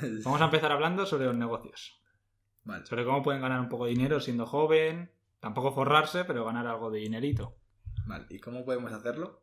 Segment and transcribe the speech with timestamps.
[0.24, 2.00] Vamos a empezar hablando sobre los negocios.
[2.64, 2.84] Vale.
[2.86, 5.10] Sobre cómo pueden ganar un poco de dinero siendo joven.
[5.40, 7.56] Tampoco forrarse, pero ganar algo de dinerito.
[8.06, 8.26] Vale.
[8.30, 9.42] ¿Y cómo podemos hacerlo?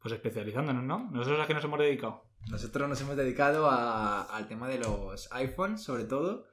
[0.00, 1.10] Pues especializándonos, ¿no?
[1.10, 2.24] Nosotros a qué nos hemos dedicado.
[2.50, 6.46] Nosotros nos hemos dedicado a- al tema de los iPhones, sobre todo,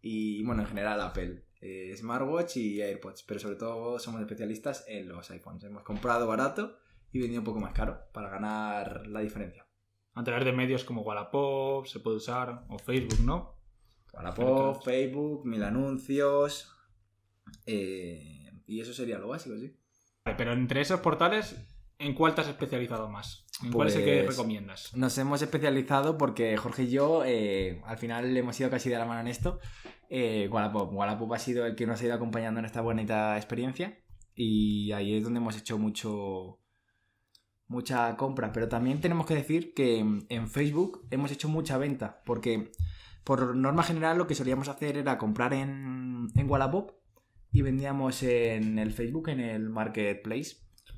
[0.00, 5.08] y bueno, en general Apple, eh, smartwatch y AirPods, pero sobre todo somos especialistas en
[5.08, 5.62] los iPhones.
[5.64, 6.78] Hemos comprado barato
[7.12, 9.66] y vendido un poco más caro para ganar la diferencia.
[10.20, 13.54] A través de medios como Wallapop, se puede usar, o Facebook, ¿no?
[14.12, 16.70] Wallapop, Facebook, mil anuncios,
[17.66, 19.74] eh, y eso sería lo básico, sí.
[20.24, 21.56] Vale, Pero entre esos portales,
[21.98, 23.46] ¿en cuál te has especializado más?
[23.62, 24.94] ¿En cuál es el que Pues- recomiendas?
[24.96, 29.06] Nos hemos especializado porque Jorge y yo eh, al final hemos ido casi de la
[29.06, 29.58] mano en esto.
[30.08, 30.92] Eh, Wallapop.
[30.92, 33.98] Wallapop ha sido el que nos ha ido acompañando en esta bonita experiencia
[34.34, 36.58] y ahí es donde hemos hecho mucho
[37.70, 38.52] mucha compra.
[38.52, 42.72] Pero también tenemos que decir que en Facebook hemos hecho mucha venta porque
[43.24, 46.90] por norma general lo que solíamos hacer era comprar en, en Wallapop
[47.52, 50.56] y vendíamos en el Facebook, en el Marketplace.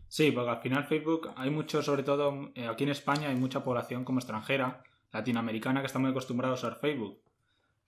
[0.08, 3.64] Sí, porque al final Facebook hay mucho, sobre todo eh, aquí en España, hay mucha
[3.64, 7.20] población como extranjera, latinoamericana, que está muy acostumbrada a usar Facebook.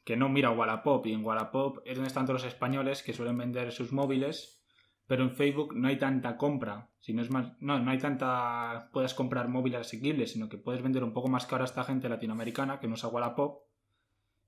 [0.04, 3.38] Que no mira Wallapop y en Wallapop es donde están todos los españoles que suelen
[3.38, 4.63] vender sus móviles,
[5.06, 6.90] pero en Facebook no hay tanta compra.
[7.00, 10.82] Si no es más, no, no hay tanta puedes comprar móviles asequibles, sino que puedes
[10.82, 13.62] vender un poco más caro a esta gente latinoamericana que no usa Wallapop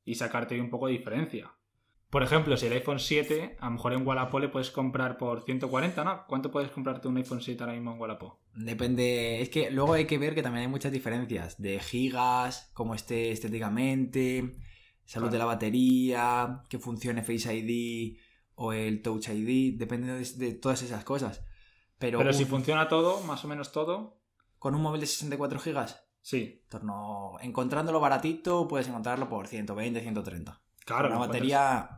[0.04, 1.52] y sacarte un poco de diferencia.
[2.08, 5.42] Por ejemplo, si el iPhone 7, a lo mejor en Wallapop le puedes comprar por
[5.44, 6.24] 140, ¿no?
[6.28, 8.38] ¿Cuánto puedes comprarte un iPhone 7 ahora mismo en Wallapop?
[8.54, 12.94] Depende, es que luego hay que ver que también hay muchas diferencias de gigas, cómo
[12.94, 14.56] esté estéticamente,
[15.04, 15.32] salud Claro.
[15.32, 18.16] de la batería, que funcione Face ID
[18.56, 21.44] o el Touch ID, depende de, de todas esas cosas.
[21.98, 24.20] Pero, Pero si un- funciona todo, más o menos todo,
[24.58, 26.64] con un móvil de 64 gigas, sí.
[26.68, 30.60] torno, encontrándolo baratito, puedes encontrarlo por 120, 130.
[30.84, 31.28] Claro, Una lo encuentras.
[31.28, 31.90] batería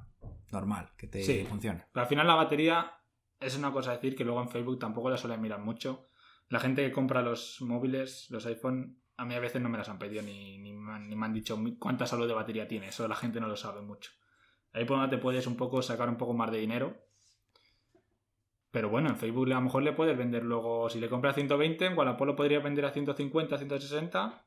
[0.53, 1.45] normal, que te Sí.
[1.49, 1.87] funcione.
[1.93, 2.93] Pero al final la batería
[3.41, 6.07] es una cosa a decir que luego en Facebook tampoco la suelen mirar mucho.
[6.49, 9.89] La gente que compra los móviles, los iPhone, a mí a veces no me las
[9.89, 12.67] han pedido ni, ni, me, han, ni me han dicho mi- cuánta salud de batería
[12.67, 12.89] tiene.
[12.89, 14.11] Eso la gente no lo sabe mucho.
[14.73, 16.97] Ahí por donde te puedes un poco sacar un poco más de dinero.
[18.71, 21.87] Pero bueno, en Facebook a lo mejor le puedes vender luego, si le compras 120,
[21.87, 24.45] en Wallapop lo podrías vender a 150, 160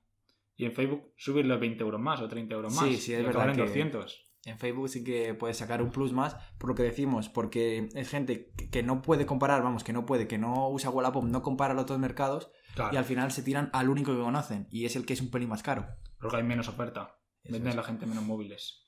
[0.58, 2.86] y en Facebook subirle 20 euros más o 30 euros más.
[2.86, 4.28] Sí, sí, es verdad en que- 200.
[4.44, 8.10] En Facebook sí que puedes sacar un plus más, por lo que decimos, porque es
[8.10, 11.44] gente que- que no puede comparar, vamos, que no puede, que no usa Wallapop, no
[11.44, 14.86] compara los otros mercados Claro, y al final se tiran al único que conocen y
[14.86, 15.88] es el que es un pelín más caro.
[16.20, 17.18] porque hay menos oferta.
[17.44, 17.76] Eso Venden es.
[17.76, 18.81] la gente menos móviles.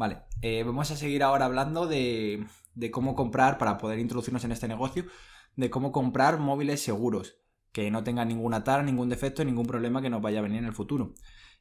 [0.00, 2.46] Vale, eh, vamos a seguir ahora hablando de,
[2.90, 5.04] cómo comprar, para poder introducirnos en este negocio,
[5.56, 7.36] de cómo comprar móviles seguros,
[7.70, 10.64] que no tengan ninguna tara, ningún defecto, ningún problema que nos vaya a venir en
[10.64, 11.12] el futuro.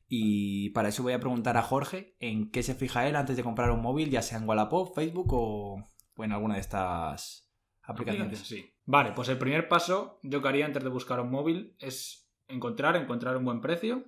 [0.08, 3.44] Y para eso voy a preguntar a Jorge en qué se fija él antes de
[3.44, 5.86] comprar un móvil, ya sea en Wallapop, Facebook o,
[6.16, 7.52] en alguna de estas
[7.84, 8.56] aplicaciones.
[8.86, 12.96] Vale, pues el primer paso yo que haría antes de buscar un móvil es encontrar,
[12.96, 14.06] encontrar un buen precio.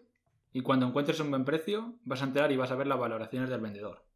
[0.53, 3.49] Y cuando encuentres un buen precio, vas a entrar y vas a ver las valoraciones
[3.49, 4.09] del vendedor.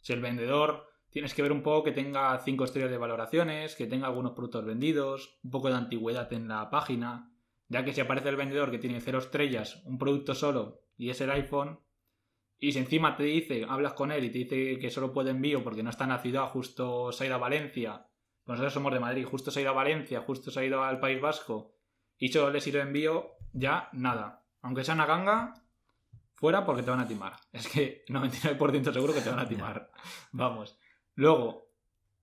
[0.00, 3.86] Si el vendedor tienes que ver un poco que tenga 5 estrellas de valoraciones, que
[3.86, 7.32] tenga algunos productos vendidos, un poco de antigüedad en la página.
[7.68, 11.20] Ya que si aparece el vendedor que tiene 0 estrellas, un producto solo y es
[11.20, 11.80] el iPhone,
[12.58, 15.62] y si encima te dice, hablas con él y te dice que solo puede envío
[15.62, 18.06] porque no está en la ciudad, justo se ha ido a Valencia,
[18.44, 20.82] pues nosotros somos de Madrid, justo se ha ido a Valencia, justo se ha ido
[20.82, 21.74] al País Vasco
[22.16, 24.46] y solo le sirve envío, ya nada.
[24.62, 25.54] Aunque sea una ganga,
[26.36, 27.34] fuera porque te van a timar.
[27.52, 29.90] Es que 99% seguro que te van a timar.
[30.32, 30.78] Vamos.
[31.14, 31.68] Luego,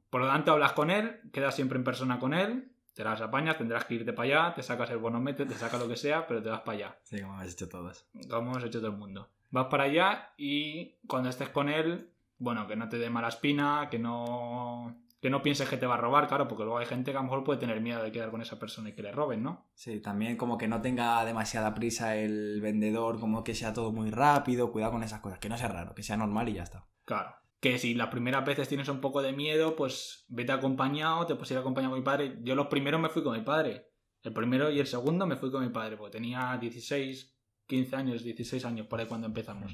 [0.09, 3.57] por lo tanto, hablas con él, quedas siempre en persona con él, te las apañas,
[3.57, 6.41] tendrás que irte para allá, te sacas el bonometro, te sacas lo que sea, pero
[6.43, 8.05] te vas para allá Sí, como has hecho todas.
[8.29, 9.29] como hemos hecho todo el mundo.
[9.49, 13.87] Vas para allá y cuando estés con él, bueno, que no te dé mala espina,
[13.89, 17.11] que no, que no pienses que te va a robar, claro, porque luego hay gente
[17.11, 19.13] que a lo mejor puede tener miedo de quedar con esa persona y que le
[19.13, 19.69] roben, ¿no?
[19.73, 24.11] Sí, también como que no tenga demasiada prisa el vendedor, como que sea todo muy
[24.11, 26.89] rápido, cuidado con esas cosas, que no sea raro, que sea normal y ya está.
[27.05, 27.37] Claro.
[27.61, 31.51] Que si las primeras veces tienes un poco de miedo, pues vete acompañado, te puedes
[31.51, 32.39] ir acompañado con mi padre.
[32.41, 33.93] Yo los primeros me fui con mi padre.
[34.23, 37.33] El primero y el segundo me fui con mi padre, porque tenía 16,
[37.65, 39.73] 15 años, 16 años por ahí cuando empezamos.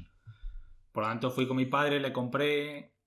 [0.92, 2.99] Por lo tanto, fui con mi padre, le compré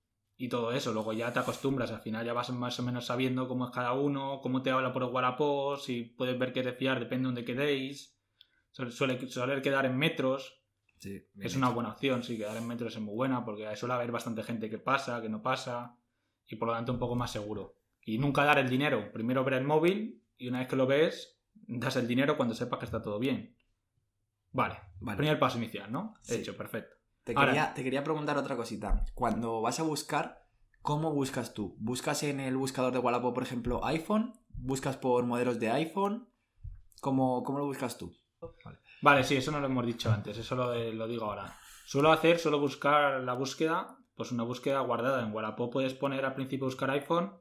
[0.42, 0.92] y todo eso.
[0.92, 3.92] Luego ya te acostumbras, al final ya vas más o menos sabiendo cómo es cada
[3.92, 7.26] uno, cómo te habla por el Wallapop, si puedes ver qué te fiar, depende de
[7.26, 8.18] donde quedéis.
[8.72, 10.58] Suele, suele, quedar en metros,
[10.98, 14.10] Sí, es una buena opción, sí, quedar en metros es muy buena porque suele haber
[14.10, 15.96] bastante gente que pasa, que no pasa
[16.48, 17.76] y por lo tanto un poco más seguro.
[18.04, 21.40] Y nunca dar el dinero, primero ver el móvil y una vez que lo ves,
[21.54, 23.56] das el dinero cuando sepas que está todo bien.
[24.50, 25.18] Vale, Vale.
[25.18, 26.14] primer paso inicial, ¿no?
[26.20, 26.34] Sí.
[26.34, 26.96] Hecho, perfecto.
[27.24, 29.04] Te Ahora- quería, te quería preguntar otra cosita.
[29.14, 30.46] Cuando vas a buscar,
[30.82, 31.76] ¿cómo buscas tú?
[31.78, 34.32] ¿Buscas en el buscador de Wallapop, por ejemplo, iPhone?
[34.54, 36.28] ¿Buscas por modelos de iPhone?
[37.00, 38.12] ¿Cómo, cómo lo buscas tú?
[39.02, 41.56] Vale, sí, eso no lo hemos dicho antes, eso lo, lo digo ahora.
[41.84, 45.72] Suelo hacer, suelo buscar la búsqueda, pues una búsqueda guardada en Wallapop.
[45.72, 47.32] Puedes poner al principio buscar iPhone,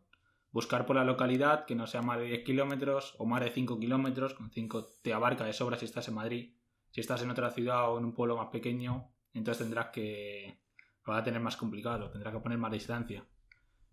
[0.52, 3.80] buscar por la localidad, que no sea más de 10 kilómetros o más de 5
[3.80, 6.56] kilómetros, con 5 te abarca de sobra si estás en Madrid.
[6.92, 10.60] Si estás en otra ciudad o en un pueblo más pequeño, entonces tendrás que...
[11.06, 13.26] lo va a tener más complicado, tendrás que poner más distancia.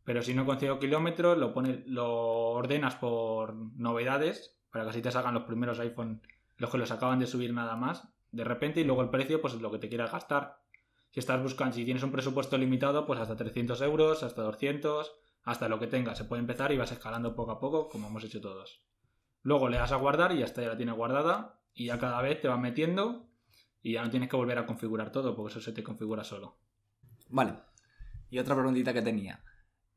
[0.05, 1.55] Pero si no con 5 kilómetros, lo,
[1.87, 2.13] lo
[2.51, 6.23] ordenas por novedades, para que así te salgan los primeros iPhone,
[6.57, 9.55] los que los acaban de subir nada más, de repente, y luego el precio, pues
[9.55, 10.61] es lo que te quieras gastar.
[11.11, 15.15] Si estás buscando, si tienes un presupuesto limitado, pues hasta 300 euros, hasta 200,
[15.45, 16.19] hasta lo que tengas.
[16.19, 18.83] Se puede empezar y vas escalando poco a poco, como hemos hecho todos.
[19.43, 22.21] Luego le das a guardar y ya está, ya la tienes guardada, y ya cada
[22.21, 23.28] vez te va metiendo,
[23.83, 26.59] y ya no tienes que volver a configurar todo, porque eso se te configura solo.
[27.29, 27.55] Vale.
[28.31, 29.43] Y otra preguntita que tenía.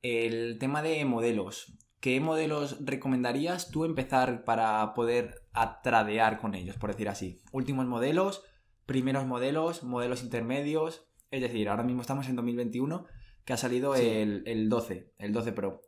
[0.02, 1.74] El tema de modelos.
[2.00, 7.42] ¿Qué modelos recomendarías tú empezar para poder atradear con ellos, por decir así?
[7.52, 8.44] Últimos modelos,
[8.88, 11.06] primeros modelos, modelos intermedios.
[11.30, 13.06] Es decir, ahora mismo estamos en 2021,
[13.46, 14.06] que ha salido Sí.
[14.08, 15.82] el, el 12, el 12 Pro.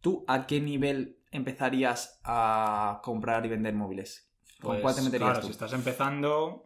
[0.00, 4.30] ¿Tú a qué nivel empezarías a comprar y vender móviles?
[4.60, 5.46] ¿Con Pues, cuál te meterías claro, tú?
[5.46, 6.62] si estás empezando,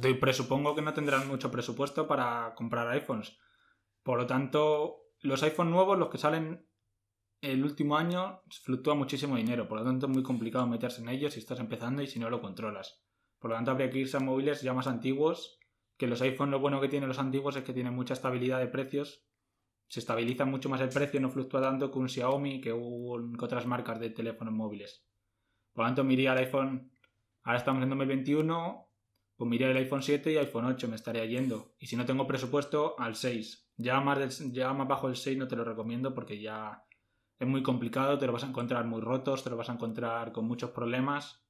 [0.00, 3.38] te presupongo que no tendrás mucho presupuesto para comprar iPhones.
[4.02, 6.66] Por lo tanto, los iPhones nuevos, los que salen
[7.40, 9.68] el último año, fluctúa muchísimo dinero.
[9.68, 12.30] Por lo tanto, es muy complicado meterse en ellos si estás empezando y si no
[12.30, 13.02] lo controlas.
[13.38, 15.58] Por lo tanto, habría que irse a móviles ya más antiguos.
[15.96, 18.66] Que los iPhones, lo bueno que tienen los antiguos es que tienen mucha estabilidad de
[18.66, 19.24] precios.
[19.88, 24.00] Se estabiliza mucho más el precio, no fluctúa tanto que un Xiaomi, que otras marcas
[24.00, 25.06] de teléfonos móviles.
[25.72, 26.90] Por lo tanto, me iría al iPhone
[27.46, 28.85] Ahora estamos en 2021,
[29.36, 31.74] pues miré el iPhone 7 y iPhone 8 me estaría yendo.
[31.78, 33.70] Y si no tengo presupuesto, al 6.
[33.76, 36.82] Ya más, del- ya más bajo el 6 no te lo recomiendo porque ya
[37.38, 40.32] es muy complicado, te lo vas a encontrar muy rotos, te lo vas a encontrar
[40.32, 41.46] con muchos problemas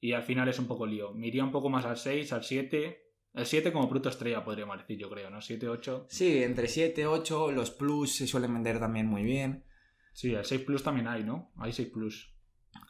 [0.00, 1.12] y al final es un poco lío.
[1.12, 3.02] Me iría un poco más al 6, al 7.
[3.34, 5.40] El 7 como fruto estrella podríamos decir, yo creo, ¿no?
[5.42, 6.06] 7, 8.
[6.08, 9.64] Sí, entre 7, 8, los Plus se suelen vender también muy bien.
[10.12, 11.52] Sí, el 6 Plus también hay, ¿no?
[11.58, 12.29] Hay 6 Plus.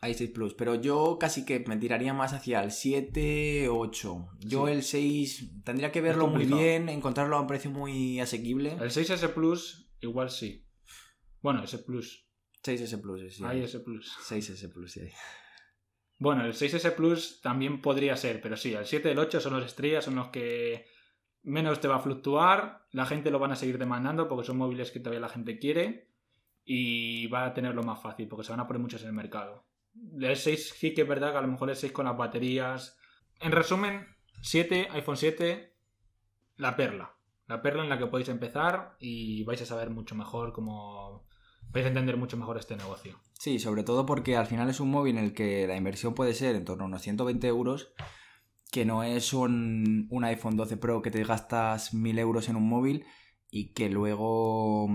[0.02, 4.28] Hay 6 Plus, pero yo casi que me tiraría más hacia el 7, 8.
[4.40, 4.72] Yo Sí.
[4.72, 8.72] el 6 tendría que verlo muy bien, encontrarlo a un precio muy asequible.
[8.80, 10.66] El 6S Plus igual sí.
[11.42, 12.26] Bueno, S Plus.
[12.62, 13.44] 6S Plus, sí.
[13.44, 14.16] Hay S Plus.
[14.26, 15.08] 6S Plus, sí.
[16.18, 19.54] Bueno, el 6S Plus también podría ser, pero sí, el 7 y el 8 son
[19.54, 20.84] los estrellas, son los que
[21.42, 24.90] menos te va a fluctuar, la gente lo van a seguir demandando porque son móviles
[24.90, 26.10] que todavía la gente quiere
[26.64, 29.64] y va a tenerlo más fácil porque se van a poner muchos en el mercado.
[30.20, 32.96] El 6 sí que es verdad que a lo mejor el 6 con las baterías...
[33.40, 34.06] En resumen,
[34.42, 35.74] 7, iPhone 7,
[36.56, 37.16] la perla.
[37.46, 41.26] La perla en la que podéis empezar y vais a saber mucho mejor cómo...
[41.70, 43.18] vais a entender mucho mejor este negocio.
[43.32, 46.34] Sí, sobre todo porque al final es un móvil en el que la inversión puede
[46.34, 47.92] ser en torno a unos 120 euros,
[48.70, 52.68] que no es un, un iPhone 12 Pro que te gastas 1000 euros en un
[52.68, 53.04] móvil
[53.50, 54.88] y que luego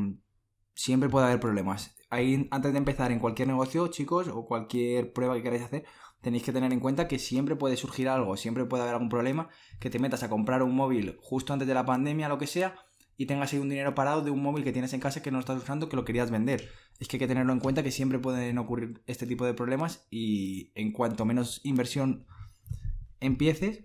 [0.75, 1.95] siempre puede haber problemas.
[2.15, 5.83] Ahí, antes de empezar en cualquier negocio, chicos, o cualquier prueba que queráis hacer,
[6.21, 9.49] tenéis que tener en cuenta que siempre puede surgir algo, siempre puede haber algún problema,
[9.81, 12.73] que te metas a comprar un móvil justo antes de la pandemia, lo que sea,
[13.17, 15.39] y tengas ahí un dinero parado de un móvil que tienes en casa que no
[15.39, 16.69] estás usando, que lo querías vender.
[17.01, 20.07] Es que hay que tenerlo en cuenta que siempre pueden ocurrir este tipo de problemas
[20.09, 22.25] y en cuanto menos inversión
[23.19, 23.83] empieces,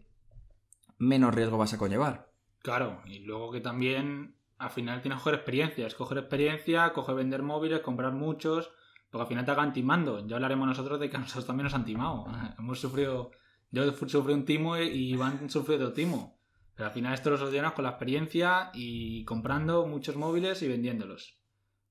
[0.98, 2.30] menos riesgo vas a conllevar.
[2.60, 7.14] Claro, y luego que también al final tienes que coger experiencia, es coger experiencia, coger
[7.14, 8.70] vender móviles, comprar muchos,
[9.10, 10.26] porque al final te hagan timando.
[10.26, 12.26] Ya hablaremos nosotros de que nosotros también nos han timado.
[12.58, 13.30] Hemos sufrido,
[13.70, 16.38] yo sufrí un timo y Iván sufrió otro timo.
[16.74, 21.40] Pero al final esto lo solucionas con la experiencia y comprando muchos móviles y vendiéndolos.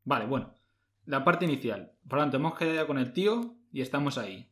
[0.03, 0.53] Vale, bueno,
[1.05, 1.93] la parte inicial.
[2.07, 4.51] Por lo tanto, hemos quedado con el tío y estamos ahí.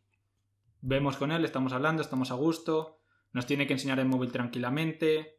[0.82, 3.00] Vemos con él, estamos hablando, estamos a gusto,
[3.32, 5.37] nos tiene que enseñar el móvil tranquilamente.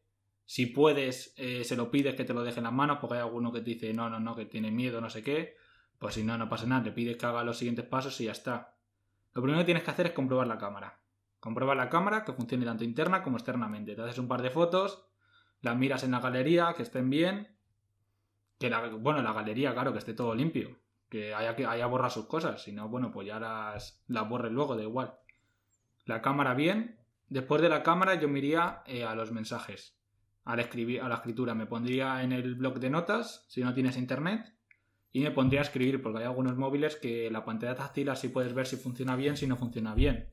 [0.48, 3.20] Si puedes, eh, se lo pides que te lo deje en las manos, porque hay
[3.20, 5.58] alguno que te dice no, no, no, que tiene miedo, no sé qué.
[5.98, 8.32] Pues si no, no pasa nada, le pides que haga los siguientes pasos y ya
[8.32, 8.74] está.
[9.34, 11.02] Lo primero que tienes que hacer es comprobar la cámara.
[11.38, 13.94] Comprobar la cámara, que funcione tanto interna como externamente.
[13.94, 15.04] Te haces un par de fotos,
[15.60, 17.54] las miras en la galería, que estén bien.
[18.58, 20.78] Que la, bueno, la galería, claro, que esté todo limpio.
[21.10, 22.62] Que haya, que haya borra sus cosas.
[22.62, 25.14] Si no, bueno, pues ya las, las borres luego, da igual.
[26.06, 26.98] La cámara bien.
[27.28, 29.97] Después de la cámara yo me iría eh, a los mensajes.
[30.48, 31.54] Al escribir, a la escritura.
[31.54, 34.54] Me pondría en el blog de notas, si no tienes internet.
[35.12, 38.54] Y me pondría a escribir, porque hay algunos móviles que la pantalla táctil así puedes
[38.54, 40.30] ver si funciona bien, si no funciona bien.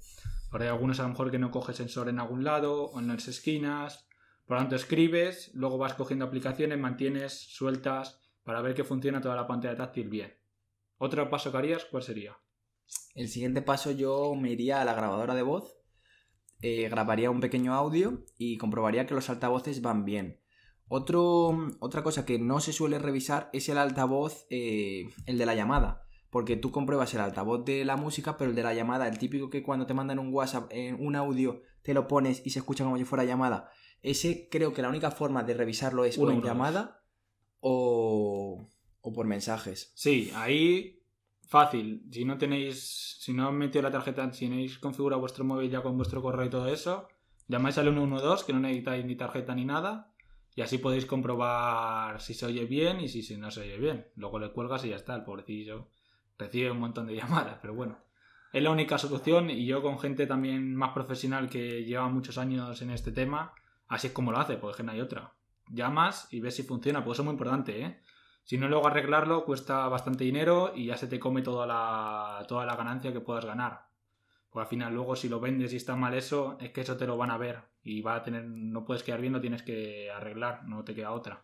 [0.49, 3.07] Pero hay algunos a lo mejor que no coge sensor en algún lado o en
[3.07, 4.07] las esquinas.
[4.45, 9.35] Por lo tanto, escribes, luego vas cogiendo aplicaciones, mantienes, sueltas, para ver que funciona toda
[9.35, 10.33] la pantalla táctil bien.
[10.97, 12.37] ¿Otro paso que harías, cuál sería?
[13.15, 15.74] El siguiente paso yo me iría a la grabadora de voz,
[16.61, 20.41] eh, grabaría un pequeño audio y comprobaría que los altavoces van bien.
[20.87, 25.55] Otro, otra cosa que no se suele revisar es el altavoz, eh, el de la
[25.55, 26.01] llamada.
[26.29, 29.49] Porque tú compruebas el altavoz de la música, pero el de la llamada, el típico
[29.49, 32.83] que cuando te mandan un WhatsApp, en un audio, te lo pones y se escucha
[32.83, 33.69] como si fuera llamada.
[34.01, 37.03] Ese creo que la única forma de revisarlo es o en llamada
[37.61, 38.69] o,
[39.01, 39.91] o por mensajes.
[39.95, 41.04] Sí, ahí
[41.47, 42.03] fácil.
[42.11, 45.97] Si no tenéis, si no metido la tarjeta, si no configurado vuestro móvil ya con
[45.97, 47.07] vuestro correo y todo eso,
[47.47, 50.11] llamáis al 112 que no necesitáis ni tarjeta ni nada
[50.55, 54.07] y así podéis comprobar si se oye bien y si, si no se oye bien.
[54.15, 55.89] Luego le cuelgas y ya está, el pobrecillo
[56.37, 57.97] recibe un montón de llamadas, pero bueno.
[58.53, 62.81] Es la única solución y yo con gente también más profesional que lleva muchos años
[62.81, 63.53] en este tema,
[63.89, 65.33] así es como lo hace, porque no hay otra.
[65.67, 67.99] Llamas y ves si funciona, pues eso es muy importante, ¿eh?
[68.45, 72.63] Si no luego arreglarlo cuesta bastante dinero y ya se te come toda la, toda
[72.65, 73.87] la ganancia que puedas ganar.
[74.51, 77.07] Pues al final luego si lo vendes y está mal eso, es que eso te
[77.07, 80.11] lo van a ver y va a tener, no puedes quedar bien, lo tienes que
[80.11, 81.43] arreglar, no te queda otra.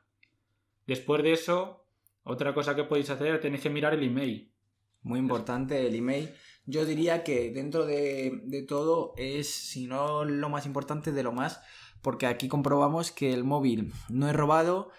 [0.86, 1.88] Después de eso,
[2.22, 4.54] otra cosa que podéis hacer, tenéis que mirar el email.
[5.02, 6.32] Muy importante el email.
[6.68, 11.32] Yo diría que dentro de, de todo es, si no lo más importante, de lo
[11.32, 11.64] más,
[12.04, 14.92] porque aquí comprobamos que el móvil no es robado,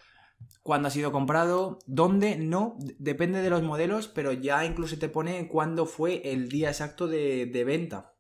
[0.63, 5.49] cuándo ha sido comprado, dónde, no, depende de los modelos, pero ya incluso te pone
[5.49, 8.15] cuándo fue el día exacto de, de venta,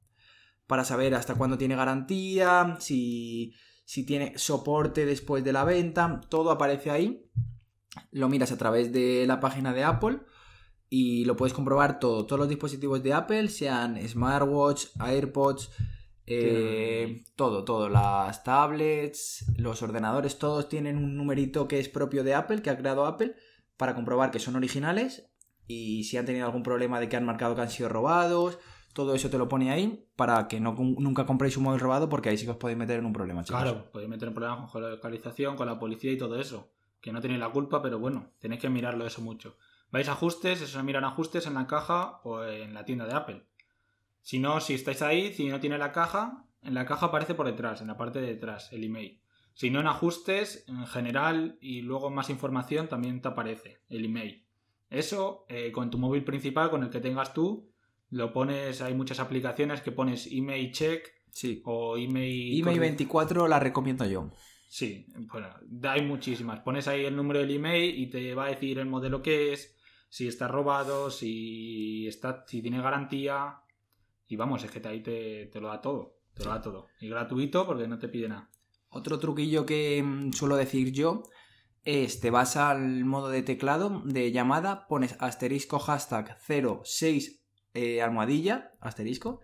[0.66, 6.50] para saber hasta cuándo tiene garantía, si, si tiene soporte después de la venta, todo
[6.50, 7.30] aparece ahí.
[8.10, 10.20] Lo miras a través de la página de Apple
[10.88, 12.26] y lo puedes comprobar todo.
[12.26, 15.70] Todos los dispositivos de Apple, sean smartwatch, AirPods,
[16.26, 17.88] eh, todo, todo.
[17.88, 22.78] Las tablets, los ordenadores, todos tienen un numerito que es propio de Apple, que ha
[22.78, 23.34] creado Apple,
[23.76, 25.32] para comprobar que son originales
[25.66, 28.58] y si han tenido algún problema de que han marcado que han sido robados.
[28.92, 32.28] Todo eso te lo pone ahí para que no, nunca compréis un móvil robado porque
[32.28, 33.62] ahí sí que os podéis meter en un problema, chicos.
[33.62, 36.72] Claro, podéis meter en problemas con la localización, con la policía y todo eso.
[37.00, 39.56] Que no tenéis la culpa, pero bueno, tenéis que mirarlo eso mucho.
[39.90, 43.14] Vais a ajustes, eso se miran ajustes en la caja o en la tienda de
[43.14, 43.46] Apple.
[44.22, 47.46] Si no, si estáis ahí, si no tiene la caja, en la caja aparece por
[47.46, 49.20] detrás, en la parte de detrás, el email.
[49.54, 54.46] Si no en ajustes, en general y luego más información también te aparece el email.
[54.88, 57.70] Eso, eh, con tu móvil principal, con el que tengas tú,
[58.10, 61.62] lo pones, hay muchas aplicaciones que pones email check Sí.
[61.64, 62.60] o email...
[62.60, 64.30] email 24 la recomiendo yo.
[64.68, 65.48] Sí, bueno,
[65.84, 66.60] hay muchísimas.
[66.60, 69.74] Pones ahí el número del email y te va a decir el modelo que es,
[70.10, 73.61] si está robado, si está, si tiene garantía.
[74.32, 76.16] Y vamos, es que ahí te, te lo da todo.
[76.32, 76.88] Te lo da todo.
[77.00, 78.48] Y gratuito porque no te pide nada.
[78.88, 81.24] Otro truquillo que mm, suelo decir yo
[81.84, 86.38] es te vas al modo de teclado de llamada, pones asterisco hashtag
[86.82, 89.40] 06 eh, almohadilla, asterisco,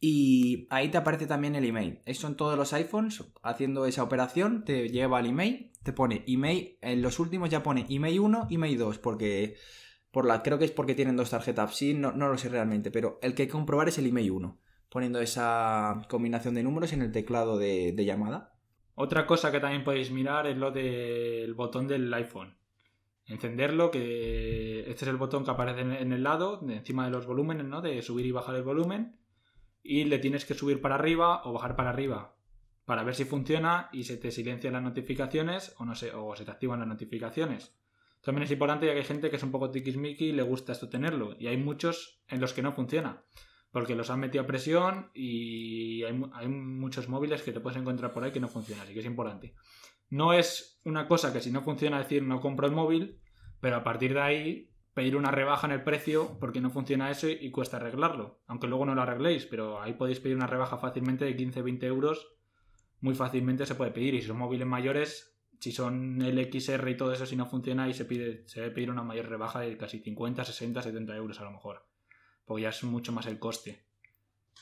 [0.00, 2.00] y ahí te aparece también el email.
[2.04, 6.76] Eso en todos los iPhones, haciendo esa operación, te lleva al email, te pone email,
[6.80, 9.54] en los últimos ya pone email 1, email 2, porque
[10.10, 12.90] por la, creo que es porque tienen dos tarjetas sí, no, no lo sé realmente,
[12.90, 16.92] pero el que hay que comprobar es el email 1, poniendo esa combinación de números
[16.92, 18.54] en el teclado de, de llamada.
[18.94, 22.56] Otra cosa que también podéis mirar es lo del botón del iPhone.
[23.26, 27.66] Encenderlo, que este es el botón que aparece en- el lado, encima de los volúmenes,
[27.66, 27.82] ¿no?
[27.82, 29.18] De subir y bajar el volumen.
[29.82, 32.34] Y le tienes que subir para arriba o bajar para arriba.
[32.86, 36.46] Para ver si funciona y se te silencian las notificaciones o no sé, o se
[36.46, 37.77] te activan las notificaciones.
[38.22, 40.72] También es importante ya que hay gente que es un poco tiquismiqui y le gusta
[40.72, 41.36] esto tenerlo.
[41.38, 43.24] Y hay muchos en los que no funciona.
[43.70, 48.12] Porque los han metido a presión y hay, hay muchos móviles que te puedes encontrar
[48.12, 49.54] por ahí que no funcionan, así que es importante.
[50.10, 53.20] No es una cosa que si no funciona decir no compro el móvil,
[53.60, 57.28] pero a partir de ahí pedir una rebaja en el precio porque no funciona eso
[57.28, 58.40] y cuesta arreglarlo.
[58.46, 62.34] Aunque luego no lo arregléis, pero ahí podéis pedir una rebaja fácilmente de 15-20 euros.
[63.00, 64.14] Muy fácilmente se puede pedir.
[64.14, 67.84] Y si son móviles mayores, si son el XR y todo eso, si no funciona,
[67.84, 71.40] ahí se, pide, se debe pedir una mayor rebaja de casi 50, 60, 70 euros
[71.40, 71.86] a lo mejor.
[72.44, 73.84] Porque ya es mucho más el coste.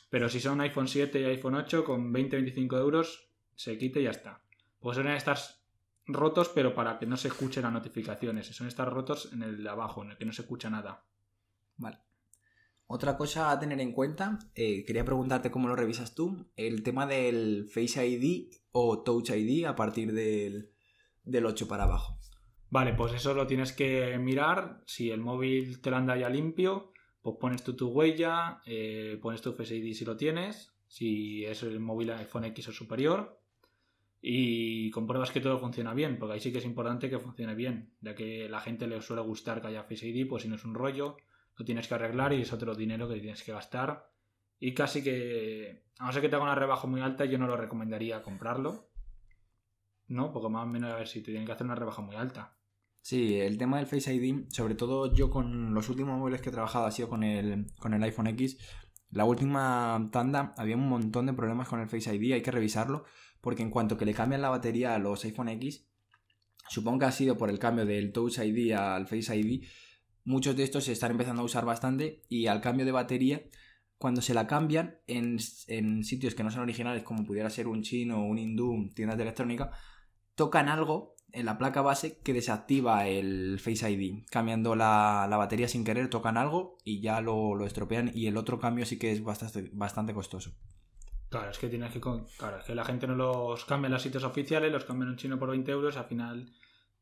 [0.08, 4.10] Pero si son iPhone 7 y iPhone 8, con 20-25 euros se quite y ya
[4.10, 4.42] está.
[4.78, 5.38] Pues suelen estar
[6.06, 8.46] rotos, pero para que no se escuchen las notificaciones.
[8.46, 11.04] Son estar rotos en el de abajo, en el que no se escucha nada.
[11.76, 11.98] Vale.
[12.88, 17.04] Otra cosa a tener en cuenta, eh, quería preguntarte cómo lo revisas tú, el tema
[17.04, 20.75] del Face ID o Touch ID a partir del,
[21.26, 22.18] del 8 para abajo.
[22.70, 24.82] Vale, pues eso lo tienes que mirar.
[24.86, 29.42] Si el móvil te lo anda ya limpio, pues pones tú tu huella, eh, pones
[29.42, 33.40] tu Face ID si lo tienes, si es el móvil iPhone X o superior.
[34.28, 37.92] y compruebas que todo funciona bien, porque ahí sí que es importante que funcione bien,
[38.00, 40.64] ya que la gente le suele gustar que haya Face ID, pues si no es
[40.64, 41.16] un rollo,
[41.56, 44.10] lo tienes que arreglar y es otro dinero que tienes que gastar.
[44.58, 47.46] Y casi que, a no ser que te haga una rebaja muy alta, yo no
[47.46, 48.85] lo recomendaría comprarlo.
[50.08, 50.32] ¿No?
[50.32, 52.56] Porque más o menos a ver si te tienen que hacer una rebaja muy alta.
[53.00, 56.52] Sí, el tema del Face ID, sobre todo yo con los últimos móviles que he
[56.52, 58.58] trabajado ha sido con el, con el iPhone X.
[59.10, 63.04] La última tanda había un montón de problemas con el Face ID, hay que revisarlo,
[63.40, 65.86] porque en cuanto que le cambian la batería a los iPhone X,
[66.68, 69.64] supongo que ha sido por el cambio del Touch ID al Face ID,
[70.24, 73.44] muchos de estos se están empezando a usar bastante y al cambio de batería,
[73.98, 77.82] cuando se la cambian en, en sitios que no son originales, como pudiera ser un
[77.82, 79.70] chino o un hindú, tiendas de electrónica,
[80.36, 84.24] tocan algo en la placa base que desactiva el Face ID.
[84.30, 88.10] Cambiando la, batería sin querer, tocan algo y ya lo, estropean.
[88.14, 90.52] Y el otro cambio sí que es bastante, bastante costoso.
[91.28, 92.00] Claro, es que tienes que.
[92.00, 95.16] Claro, es que la gente no los cambia en los sitios oficiales, los cambian en
[95.16, 96.52] chino por 20 euros, al final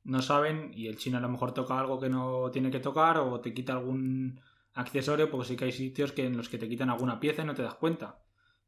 [0.02, 3.18] no saben y el chino a lo mejor toca algo que no tiene que tocar
[3.18, 4.40] o te quita algún
[4.72, 7.46] accesorio, porque sí que hay sitios que en los que te quitan alguna pieza y
[7.46, 8.18] no te das cuenta.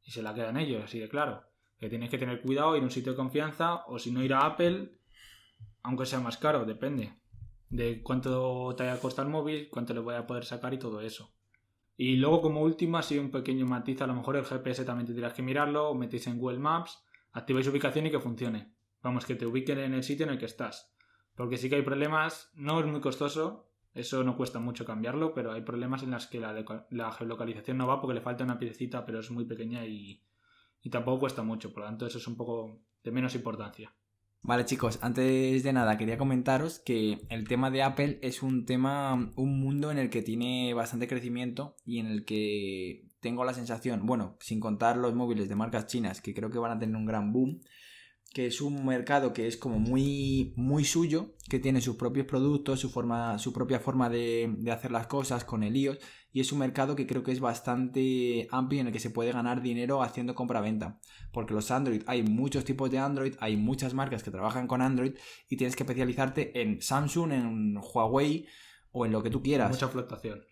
[0.03, 1.43] Y se la quedan ellos, así de claro.
[1.79, 4.33] Que tienes que tener cuidado, ir a un sitio de confianza, o si no ir
[4.35, 4.93] a Apple,
[5.83, 7.15] aunque sea más caro, depende.
[7.69, 11.01] De cuánto te haya costado el móvil, cuánto le voy a poder sacar y todo
[11.01, 11.33] eso.
[11.97, 15.33] Y luego, como último, así un pequeño matiz, a lo mejor el GPS también tendrás
[15.33, 17.03] que mirarlo, metéis en Google Maps,
[17.33, 18.75] activáis ubicación y que funcione.
[19.03, 20.93] Vamos, que te ubiquen en el sitio en el que estás.
[21.35, 25.53] Porque sí que hay problemas, no es muy costoso, eso no cuesta mucho cambiarlo, pero
[25.53, 29.21] hay problemas en las que la, geolocalización no va porque le falta una piecita, pero
[29.21, 30.23] es muy pequeña y,
[30.87, 33.93] y tampoco cuesta mucho, por lo tanto eso es un poco de menos importancia.
[34.43, 39.33] Vale chicos, antes de nada quería comentaros que el tema de Apple es un tema,
[39.35, 44.07] un mundo en el que tiene bastante crecimiento y en el que tengo la sensación,
[44.07, 47.07] bueno, sin contar los móviles de marcas chinas que creo que van a tener un
[47.07, 47.61] gran boom,
[48.33, 52.79] que es un mercado que es como muy, muy suyo, que tiene sus propios productos,
[52.79, 55.99] su, forma, su propia forma de, hacer las cosas con el iOS,
[56.37, 59.33] y es un mercado que creo que es bastante amplio en el que se puede
[59.33, 61.01] ganar dinero haciendo compra-venta.
[61.33, 65.15] Porque los Android, hay muchos tipos de Android, hay muchas marcas que trabajan con Android,
[65.49, 68.47] y tienes que especializarte en Samsung, en Huawei
[68.93, 69.71] o en lo que tú quieras.
[69.71, 70.43] Mucha flotación.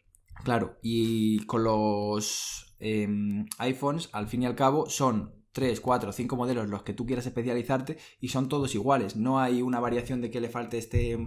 [0.43, 6.35] Claro, y con los em, iPhones, al fin y al cabo, son 3, 4, 5
[6.35, 9.17] modelos los que tú quieras especializarte y son todos iguales.
[9.17, 11.19] No hay una variación de que le falte este,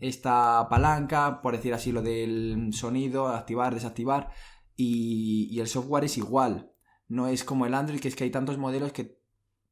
[0.00, 4.30] esta palanca, por decir así, lo del sonido, activar, desactivar.
[4.76, 6.72] Y, y el software es igual.
[7.08, 9.18] No es como el Android, que es que hay tantos modelos que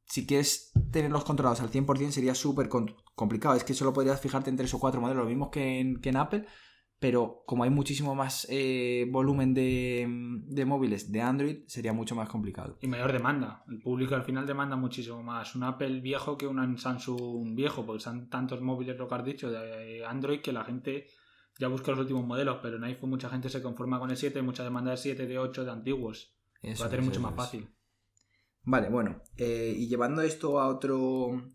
[0.06, 2.68] si quieres tenerlos controlados al 100% sería súper
[3.14, 3.54] complicado.
[3.54, 6.16] Es que solo podrías fijarte en 3 o 4 modelos, lo mismo que que en
[6.16, 6.46] Apple
[7.06, 12.78] pero como hay muchísimo más eh, volumen de, móviles de Android, sería mucho más complicado.
[12.80, 13.62] Y mayor demanda.
[13.68, 18.02] El público al final demanda muchísimo más un Apple viejo que un Samsung viejo, porque
[18.02, 21.06] son tantos móviles, lo que has dicho, de Android, que la gente
[21.60, 24.42] ya busca los últimos modelos, pero en iPhone mucha gente se conforma con el 7,
[24.42, 26.36] mucha demanda de 7, de 8, de antiguos.
[26.60, 27.68] Eso, Va a tener mucho más fácil.
[28.64, 31.52] Vale, bueno, eh, y llevando esto a otro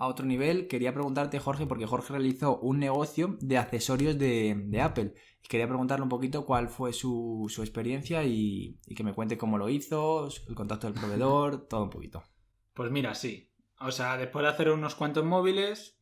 [0.00, 5.12] a otro nivel, quería preguntarte, Jorge, porque Jorge realizó un negocio de accesorios de, Apple.
[5.44, 9.68] Y quería preguntarle un poquito cuál fue su, experiencia y, que me cuente cómo lo
[9.68, 12.24] hizo, el contacto del proveedor, todo un poquito.
[12.72, 13.52] Pues mira, sí.
[13.78, 15.98] O sea, después de hacer unos cuantos móviles,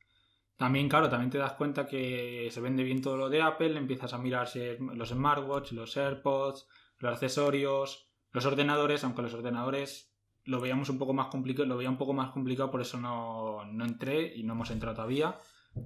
[0.57, 4.13] también, claro, también te das cuenta que se vende bien todo lo de Apple, empiezas
[4.13, 10.08] a mirar los smartwatch, los AirPods, los accesorios, los ordenadores, aunque los ordenadores
[10.49, 13.63] lo veíamos un poco más complicado, lo veía un poco más complicado, por eso no,
[13.85, 15.37] entré y no hemos entrado todavía.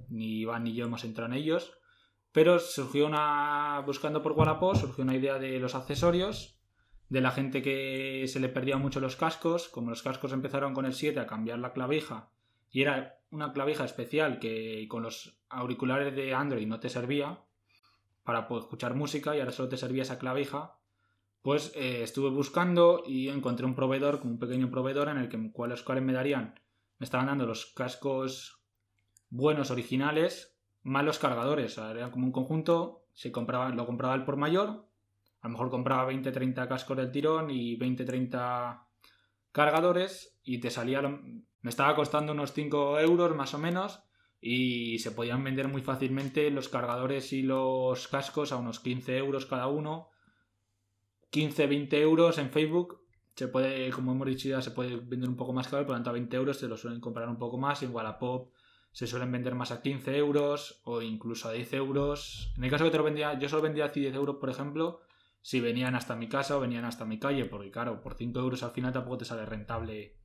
[0.07, 1.73] Ni Iván ni yo hemos entrado en ellos.
[2.31, 3.83] Pero surgió una.
[3.85, 6.61] Buscando por Wallapop, surgió una idea de los accesorios.
[7.09, 9.67] De la gente que se le perdían mucho los cascos.
[9.67, 12.29] Como los cascos empezaron con el 7 a cambiar la clavija.
[12.71, 17.43] Y era una clavija especial que con los auriculares de Android no te servía.
[18.23, 20.77] Para poder escuchar música y ahora solo te servía esa clavija
[21.43, 25.83] pues eh, estuve buscando y encontré un proveedor, un pequeño proveedor en el que cuáles
[25.83, 26.55] cuales me darían,
[26.97, 28.63] me estaban dando los cascos
[29.29, 31.77] buenos, originales, más los cargadores.
[31.77, 34.87] O era como un conjunto, se compraba, lo compraba el por mayor,
[35.41, 38.85] a lo mejor compraba 20-30 cascos del tirón y 20-30
[39.51, 44.01] cargadores y te salía, me estaba costando unos 5 euros más o menos
[44.39, 49.45] y se podían vender muy fácilmente los cargadores y los cascos a unos 15 euros
[49.45, 50.12] cada uno
[51.33, 53.01] 15, 20 euros en Facebook.
[53.35, 55.95] Se puede, como hemos dicho ya, se puede vender un poco más caro, por lo
[55.95, 57.81] tanto a 20 euros se lo suelen comprar un poco más.
[57.81, 58.53] En Wallapop
[58.91, 62.53] se suelen vender más a 15 euros o incluso a 10 euros.
[62.55, 65.01] En el caso que te lo vendía, yo solo vendía a 10 euros, por ejemplo,
[65.41, 68.61] si venían hasta mi casa o venían hasta mi calle, porque claro, por 5 euros
[68.61, 70.19] al final tampoco te sale rentable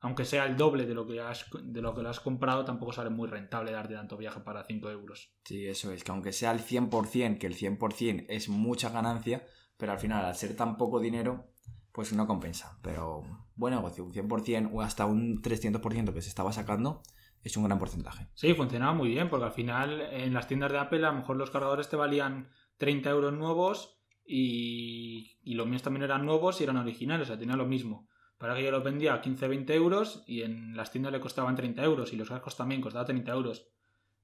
[0.00, 3.08] aunque sea el doble de lo que de lo que lo has comprado, tampoco sale
[3.08, 5.32] muy rentable darte tanto viaje para 5 euros.
[5.44, 9.92] Sí, eso es, que aunque sea el 100%, que el 100% es mucha ganancia, pero
[9.92, 11.50] al final al ser tan poco dinero,
[11.92, 12.78] pues no compensa.
[12.82, 13.22] Pero
[13.54, 17.02] buen negocio, un 100% o hasta un 300% que se estaba sacando,
[17.42, 18.28] es un gran porcentaje.
[18.34, 21.36] Sí, funcionaba muy bien, porque al final en las tiendas de Apple a lo mejor
[21.36, 26.64] los cargadores te valían 30 euros nuevos y, y los míos también eran nuevos y
[26.64, 28.08] eran originales, o sea, tenía lo mismo.
[28.38, 31.82] Para que yo los vendía a 15-20 euros y en las tiendas le costaban 30
[31.84, 33.68] euros y los cascos también costaban 30 euros.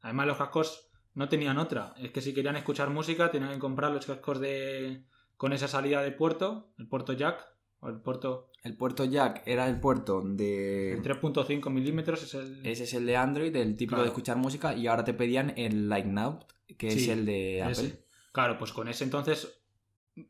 [0.01, 3.93] Además los cascos no tenían otra, es que si querían escuchar música tenían que comprar
[3.93, 5.05] los cascos de
[5.41, 7.43] con esa salida de puerto, el puerto jack
[7.79, 8.51] o el puerto...
[8.63, 10.93] El puerto jack era el puerto de...
[10.93, 12.67] El 3.5 milímetros es el...
[12.67, 14.03] Ese es el de Android, el típico Claro.
[14.03, 16.41] de escuchar música, y ahora te pedían el Now,
[16.77, 17.73] que es el de Apple.
[17.73, 18.05] Ese.
[18.33, 19.63] Claro, pues con ese entonces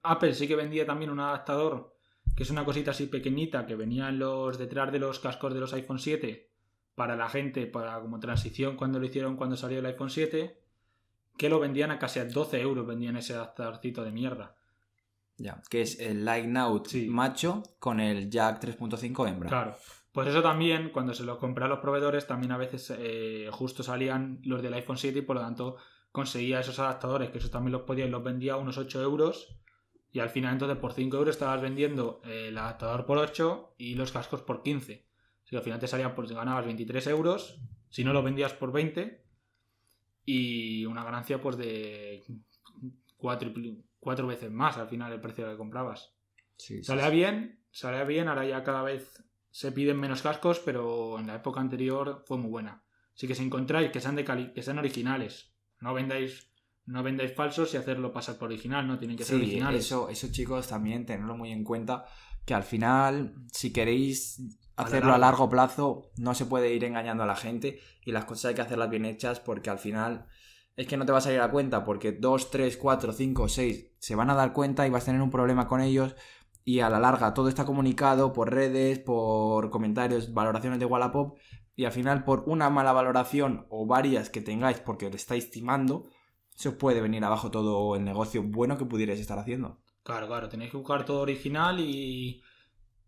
[0.05, 1.97] Apple sí que vendía también un adaptador
[2.37, 5.59] que es una cosita así pequeñita que venía en los detrás de los cascos de
[5.59, 6.53] los iPhone 7
[6.95, 10.57] para la gente, para como transición cuando lo hicieron cuando salió el iPhone 7,
[11.37, 14.60] que lo vendían a casi a 12 euros, vendían ese adaptadorcito de mierda.
[15.41, 16.29] Ya, que es el
[16.87, 17.09] Sí.
[17.09, 19.49] macho con el Jack 3.5 hembra.
[19.49, 19.77] Claro.
[20.13, 23.83] Pues eso también, cuando se lo compré a los proveedores, también a veces eh, justo
[23.83, 25.77] salían los del iPhone 7 y por lo tanto
[26.13, 29.57] conseguía esos adaptadores, que eso también los podía y los vendía a unos 8 euros.
[30.13, 33.95] Y al final entonces por 5 euros estabas vendiendo eh, el adaptador por 8 y
[33.95, 35.07] los cascos por 15.
[35.45, 39.25] Si al final te salían, pues ganabas 23 euros, si no lo vendías por 20
[40.27, 42.25] y una ganancia pues de
[43.17, 43.53] 4,
[44.01, 46.15] cuatro veces más al final el precio que comprabas.
[46.57, 46.93] Sí, sí.
[47.11, 51.61] bien, salía bien, ahora ya cada vez se piden menos cascos, pero en la época
[51.61, 52.83] anterior fue muy buena.
[53.15, 56.51] Así que si encontráis que sean de cali- que sean originales, no vendáis,
[56.87, 59.85] no vendáis falsos y hacerlo pasar por original, no tienen que ser originales.
[59.87, 62.07] eso, eso chicos también tenerlo muy en cuenta
[62.47, 64.41] que al final si queréis
[64.77, 68.47] hacerlo a largo plazo no se puede ir engañando a la gente y las cosas
[68.47, 70.27] hay que hacerlas bien hechas porque al final
[70.77, 73.93] es que no te vas a ir a cuenta porque 2, 3, 4, 5, 6
[73.99, 76.15] se van a dar cuenta y vas a tener un problema con ellos
[76.65, 81.39] y a la larga todo está comunicado por redes, por comentarios, valoraciones de Wallapop
[81.77, 86.09] y al final por una mala valoración o varias que tengáis porque os estáis timando
[86.55, 89.79] se os puede venir abajo todo el negocio bueno que pudierais estar haciendo.
[90.03, 92.43] Claro, claro, tenéis que buscar todo original y,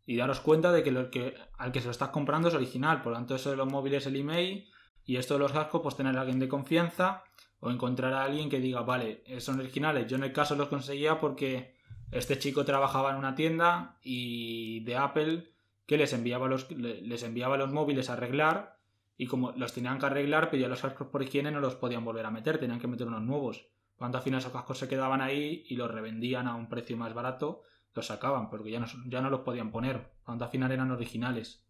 [0.06, 3.02] y daros cuenta de que, lo que al que se lo estás comprando es original.
[3.02, 4.71] Por lo tanto, eso de los móviles, el email
[5.04, 7.24] y esto de los cascos, pues tener a alguien de confianza
[7.60, 10.06] o encontrar a alguien que diga, vale, son originales.
[10.08, 11.74] Yo en el caso los conseguía porque
[12.10, 15.52] este chico trabajaba en una tienda y de Apple
[15.86, 18.78] que les enviaba los, le- les enviaba los móviles a arreglar
[19.16, 22.26] y como los tenían que arreglar, pedía los cascos por higiene no los podían volver
[22.26, 23.66] a meter, tenían que meter unos nuevos.
[23.98, 27.14] Tanto, al final esos cascos se quedaban ahí y los revendían a un precio más
[27.14, 27.62] barato,
[27.94, 30.10] los sacaban, porque ya no, ya no los podían poner.
[30.26, 31.64] Tanto, al final eran originales.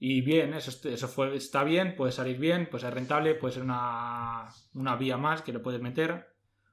[0.00, 3.54] Y bien, eso, est- eso fue, está bien, puede salir bien, puede ser rentable, puede
[3.54, 6.28] ser una, una vía más que le puedes meter.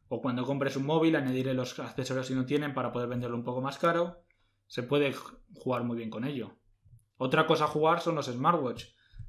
[0.07, 3.43] O cuando compres un móvil, añadirle los accesorios si no tienen para poder venderlo un
[3.43, 4.23] poco más caro.
[4.67, 5.13] Se puede
[5.55, 6.57] jugar muy bien con ello.
[7.17, 8.85] Otra cosa a jugar son los smartwatch,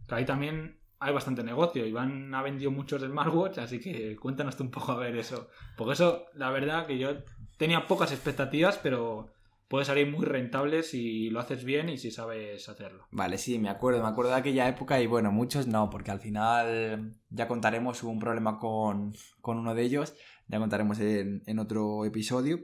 [0.09, 1.87] que ahí también hay bastante negocio.
[1.87, 5.48] Iván ha vendido muchos smartwatch, así que cuéntanos un poco a ver eso.
[5.76, 7.11] Porque eso, la verdad, que yo
[7.56, 9.32] tenía pocas expectativas, pero
[9.68, 13.07] puede salir muy rentable si lo haces bien y si sabes hacerlo.
[13.11, 16.20] Vale, sí, me acuerdo, me acuerdo de aquella época y bueno, muchos no, porque al
[16.20, 20.14] final ya contaremos, hubo un problema con, con uno de ellos,
[20.48, 22.61] ya contaremos en, en otro episodio,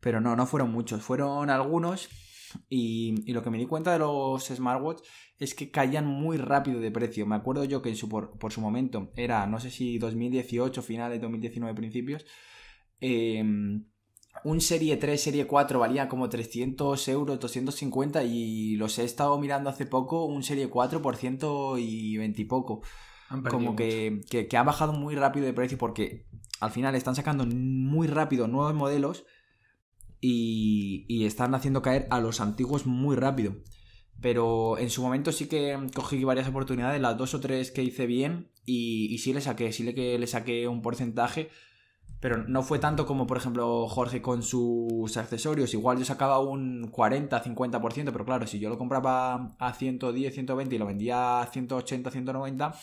[0.00, 2.08] pero no, no fueron muchos, fueron algunos
[2.68, 5.02] y, y lo que me di cuenta de los smartwatch
[5.38, 7.26] es que caían muy rápido de precio.
[7.26, 10.82] Me acuerdo yo que en su, por, por su momento era, no sé si 2018,
[10.82, 12.24] finales, 2019, principios,
[13.00, 13.42] eh,
[14.44, 19.70] un Serie 3, Serie 4 valía como 300 euros, 250 y los he estado mirando
[19.70, 22.82] hace poco, un Serie 4 por 120 y poco.
[23.28, 26.26] Han Como que, que, que ha bajado muy rápido de precio porque
[26.60, 29.24] al final están sacando muy rápido nuevos modelos
[30.20, 33.56] y, y están haciendo caer a los antiguos muy rápido.
[34.20, 38.06] Pero en su momento sí que cogí varias oportunidades, las dos o tres que hice
[38.06, 41.50] bien y, y sí le saqué, sí le, que le saqué un porcentaje
[42.22, 45.74] pero no fue tanto como, por ejemplo, Jorge con sus accesorios.
[45.74, 50.78] Igual yo sacaba un 40-50%, pero claro, si yo lo compraba a 110, 120 y
[50.78, 52.74] lo vendía a 180, 190,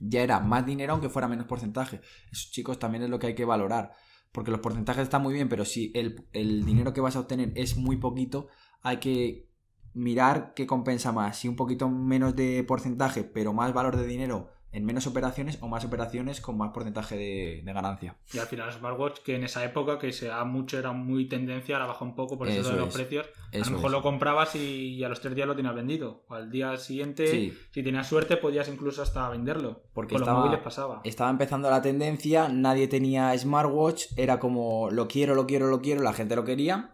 [0.00, 2.00] ya era más dinero aunque fuera menos porcentaje.
[2.32, 3.92] Eso, chicos, también es lo que hay que valorar.
[4.32, 7.52] Porque los porcentajes están muy bien, pero si el, el dinero que vas a obtener
[7.56, 8.48] es muy poquito,
[8.80, 9.50] hay que
[9.92, 11.36] mirar qué compensa más.
[11.36, 15.68] Si un poquito menos de porcentaje, pero más valor de dinero en menos operaciones o
[15.68, 18.16] más operaciones con más porcentaje de, de ganancia.
[18.34, 21.76] Y al final smartwatch que en esa época que se da mucho era muy tendencia,
[21.76, 22.94] ahora baja un poco por eso, Eso de los es.
[22.94, 23.26] precios.
[23.26, 23.92] a Eso lo mejor es.
[23.92, 26.24] lo comprabas y, a los tres días lo tenías vendido.
[26.28, 27.56] O al día siguiente, Sí.
[27.70, 29.82] si tenías suerte, podías incluso hasta venderlo.
[29.94, 31.00] Porque Con estaba- los móviles pasaba.
[31.04, 36.02] Estaba empezando la tendencia, nadie tenía smartwatch, era como lo quiero, lo quiero, lo quiero,
[36.02, 36.92] la gente lo quería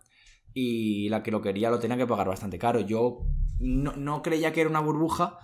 [0.55, 2.81] y la que lo quería lo tenía que pagar bastante caro.
[2.81, 3.23] Yo
[3.59, 5.38] no, no creía que era una burbuja,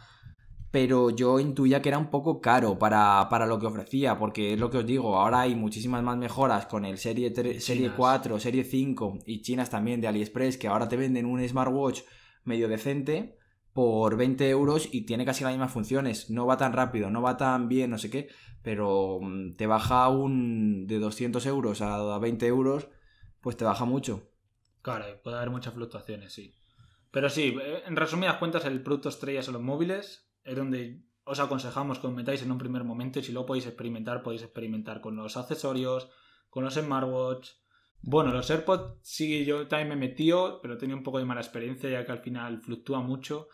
[0.70, 4.60] pero yo intuía que era un poco caro para, para lo que ofrecía, porque es
[4.60, 7.96] lo que os digo, ahora hay muchísimas más mejoras con el Serie, 3, serie Chinas.
[7.96, 12.02] 4, Serie 5 y chinas también de AliExpress, que ahora te venden un smartwatch
[12.44, 13.38] medio decente
[13.72, 16.30] por 20 euros y tiene casi las mismas funciones.
[16.30, 18.28] No va tan rápido, no va tan bien, no sé qué,
[18.62, 22.88] pero mm, te baja un de 200 euros a 20 euros,
[23.40, 24.28] pues te baja mucho.
[24.82, 26.54] Claro, puede haber muchas fluctuaciones, sí.
[27.10, 30.27] Pero sí, eh, en resumidas cuentas, el producto estrella son los móviles.
[30.48, 33.66] Es donde os aconsejamos que os metáis en un primer momento y si lo podéis
[33.66, 36.08] experimentar, podéis experimentar con los accesorios,
[36.48, 37.50] con los smartwatch.
[38.00, 40.30] Bueno, los AirPods sí, yo también me metí,
[40.62, 43.48] pero tenía un poco de mala experiencia ya que al final fluctúa mucho.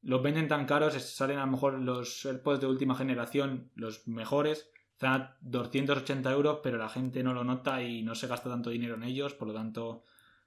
[0.00, 4.70] Los venden tan caros, salen a lo mejor los AirPods de última generación, los mejores,
[4.92, 8.70] están a 280 euros, pero la gente no lo nota y no se gasta tanto
[8.70, 10.02] dinero en ellos, por lo tanto,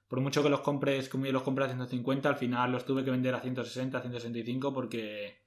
[0.08, 3.04] por mucho que los compres, como yo los compré a 150, al final los tuve
[3.04, 5.41] que vender a 160, 165 porque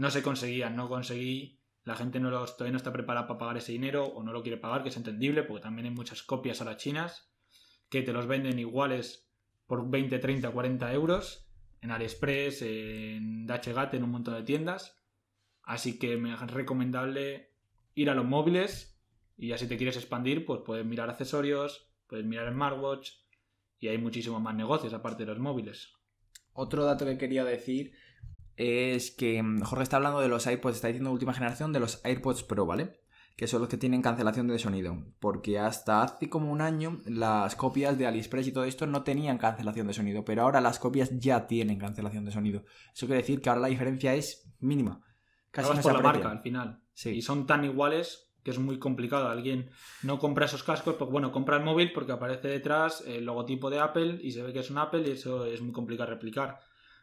[0.00, 3.72] no se conseguían, no conseguí, la gente no todavía no está preparada para pagar ese
[3.72, 6.64] dinero o no lo quiere pagar, que es entendible, porque también hay muchas copias a
[6.64, 7.30] las chinas
[7.90, 9.30] que te los venden iguales
[9.66, 11.46] por 20, 30, 40 euros
[11.82, 14.98] en AliExpress, en DHGate, en un montón de tiendas.
[15.62, 17.52] Así que me es recomendable
[17.94, 18.98] ir a los móviles
[19.36, 23.10] y ya si te quieres expandir, pues puedes mirar accesorios, puedes mirar smartwatch
[23.78, 25.92] y hay muchísimos más negocios aparte de los móviles.
[26.54, 27.92] Otro dato que quería decir
[28.60, 32.04] es que mm, Jorge está hablando de los AirPods, está diciendo última generación de los
[32.04, 33.00] AirPods Pro, ¿vale?
[33.34, 35.02] Que son los que tienen cancelación de sonido.
[35.18, 39.38] Porque hasta hace como un año las copias de AliExpress y todo esto no tenían
[39.38, 42.64] cancelación de sonido, pero ahora las copias ya tienen cancelación de sonido.
[42.94, 45.00] Eso quiere decir que ahora la diferencia es mínima.
[45.50, 46.82] Casi no por se la marca al final.
[46.92, 47.10] Sí.
[47.10, 49.30] Y son tan iguales que es muy complicado.
[49.30, 49.70] Alguien
[50.02, 53.80] no compra esos cascos, porque bueno, compra el móvil porque aparece detrás el logotipo de
[53.80, 56.60] Apple y se ve que es un Apple y eso es muy complicado replicar.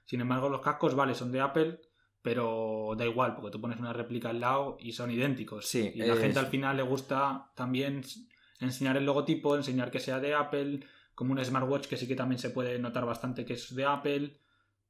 [0.07, 1.79] Sin embargo, los cascos, vale, son de Apple,
[2.23, 5.67] pero da igual, porque tú pones una réplica al lado y son idénticos.
[5.67, 8.01] Sí, y la es- gente al final le gusta también
[8.59, 10.79] enseñar el logotipo, enseñar que sea de Apple,
[11.13, 14.39] como un smartwatch que sí que también se puede notar bastante que es de Apple.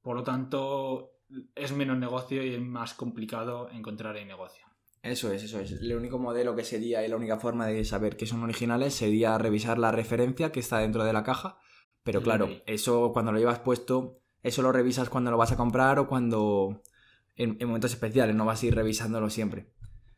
[0.01, 1.11] Por lo tanto,
[1.55, 4.65] es menos negocio y es más complicado encontrar el negocio.
[5.03, 5.71] Eso es, eso es.
[5.73, 9.37] El único modelo que sería y la única forma de saber que son originales sería
[9.37, 11.57] revisar la referencia que está dentro de la caja.
[12.03, 15.99] Pero claro, eso cuando lo llevas puesto, eso lo revisas cuando lo vas a comprar
[15.99, 16.81] o cuando
[17.35, 19.69] en, en momentos especiales, no vas a ir revisándolo siempre.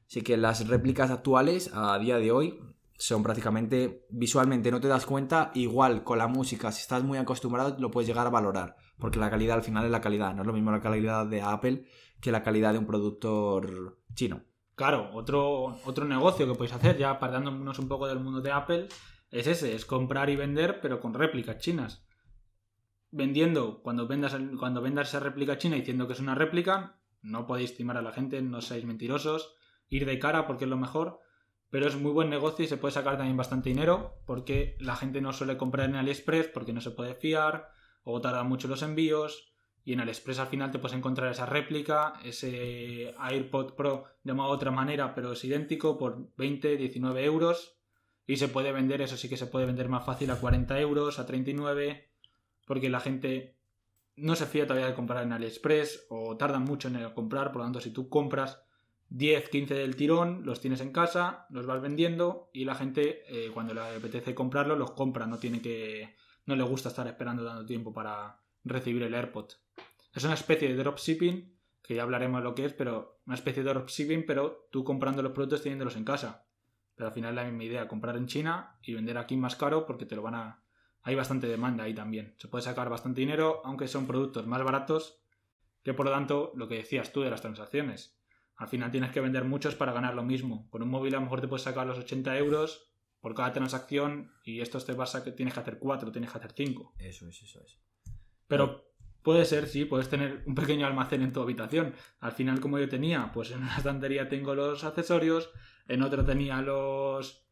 [0.08, 2.60] Así que las réplicas actuales a día de hoy
[3.00, 7.78] son prácticamente visualmente no te das cuenta, igual con la música, si estás muy acostumbrado
[7.80, 10.48] lo puedes llegar a valorar, porque la calidad al final es la calidad, no es
[10.48, 11.86] lo mismo la calidad de Apple
[12.20, 14.42] que la calidad de un productor chino.
[14.76, 18.88] Claro, otro, otro negocio que podéis hacer, ya apartándonos un poco del mundo de Apple,
[19.32, 22.06] es ese, es comprar y vender, pero con réplicas chinas.
[23.12, 27.76] Vendiendo, cuando vendas, cuando vendas esa réplica china diciendo que es una réplica, no podéis
[27.76, 29.56] timar a la gente, no seáis mentirosos,
[29.88, 31.20] ir de cara porque es lo mejor,
[31.70, 35.22] pero es muy buen negocio y se puede sacar también bastante dinero porque la gente
[35.22, 37.70] no suele comprar en AliExpress porque no se puede fiar
[38.04, 42.14] o tardan mucho los envíos y en AliExpress al final te puedes encontrar esa réplica,
[42.24, 47.80] ese AirPod Pro llamado de otra manera pero es idéntico por 20, 19 euros
[48.26, 51.20] y se puede vender, eso sí que se puede vender más fácil a 40 euros,
[51.20, 52.09] a 39
[52.70, 53.58] porque la gente
[54.16, 57.64] no se fía todavía de comprar en AliExpress o tardan mucho en comprar, por lo
[57.64, 58.62] tanto si tú compras
[59.08, 63.50] 10, 15 del tirón, los tienes en casa, los vas vendiendo y la gente eh,
[63.52, 67.66] cuando le apetece comprarlos los compra, no tiene que no le gusta estar esperando tanto
[67.66, 69.48] tiempo para recibir el AirPod.
[70.14, 71.52] Es una especie de dropshipping,
[71.82, 75.24] que ya hablaremos de lo que es, pero una especie de dropshipping, pero tú comprando
[75.24, 76.46] los productos teniéndolos en casa.
[76.94, 79.88] Pero al final es la misma idea, comprar en China y vender aquí más caro
[79.88, 80.62] porque te lo van a
[81.02, 82.36] hay bastante demanda ahí también.
[82.38, 85.22] Se puede sacar bastante dinero, aunque son productos más baratos,
[85.84, 88.20] que por lo tanto, lo que decías tú de las transacciones.
[88.56, 90.70] Al final tienes que vender muchos para ganar lo mismo.
[90.70, 94.34] Con un móvil a lo mejor te puedes sacar los 80 euros por cada transacción
[94.44, 96.96] y estos te vas a que tienes que hacer 4, tienes que hacer 5.
[97.00, 97.80] Eso es, eso es.
[98.48, 101.94] Pero puede ser, sí, puedes tener un pequeño almacén en tu habitación.
[102.20, 105.50] Al final, como yo tenía, pues en una estantería tengo los accesorios,
[105.88, 107.49] en otra tenía los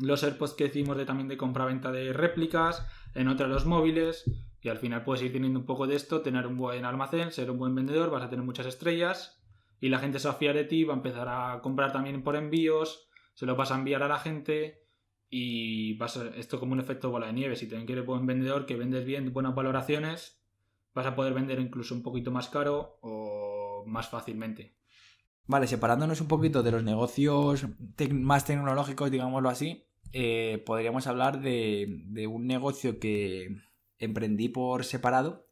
[0.00, 4.24] los AirPods que hicimos de también de compra-venta de réplicas, en otra los móviles,
[4.60, 7.50] y al final puedes ir teniendo un poco de esto, tener un buen almacén, ser
[7.50, 9.42] un buen vendedor, vas a tener muchas estrellas,
[9.80, 12.22] y la gente se va a fiar de ti, va a empezar a comprar también
[12.22, 14.86] por envíos, se lo vas a enviar a la gente
[15.28, 17.56] y vas a, esto como un efecto bola de nieve.
[17.56, 20.40] Si también quieres buen vendedor, que vendes bien, buenas valoraciones,
[20.94, 24.76] vas a poder vender incluso un poquito más caro o más fácilmente.
[25.46, 27.66] Vale, separándonos un poquito de los negocios
[28.12, 33.48] más tecnológicos, digámoslo así, eh, podríamos hablar de, de, un negocio que
[33.98, 35.46] emprendí por separado,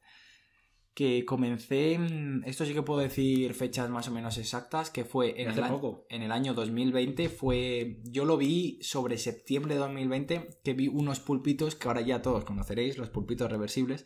[0.95, 1.99] que comencé,
[2.45, 6.05] esto sí que puedo decir fechas más o menos exactas, que fue en, el, año,
[6.09, 11.21] en el año 2020, fue, yo lo vi sobre septiembre de 2020, que vi unos
[11.21, 14.05] pulpitos que ahora ya todos conoceréis, los pulpitos reversibles,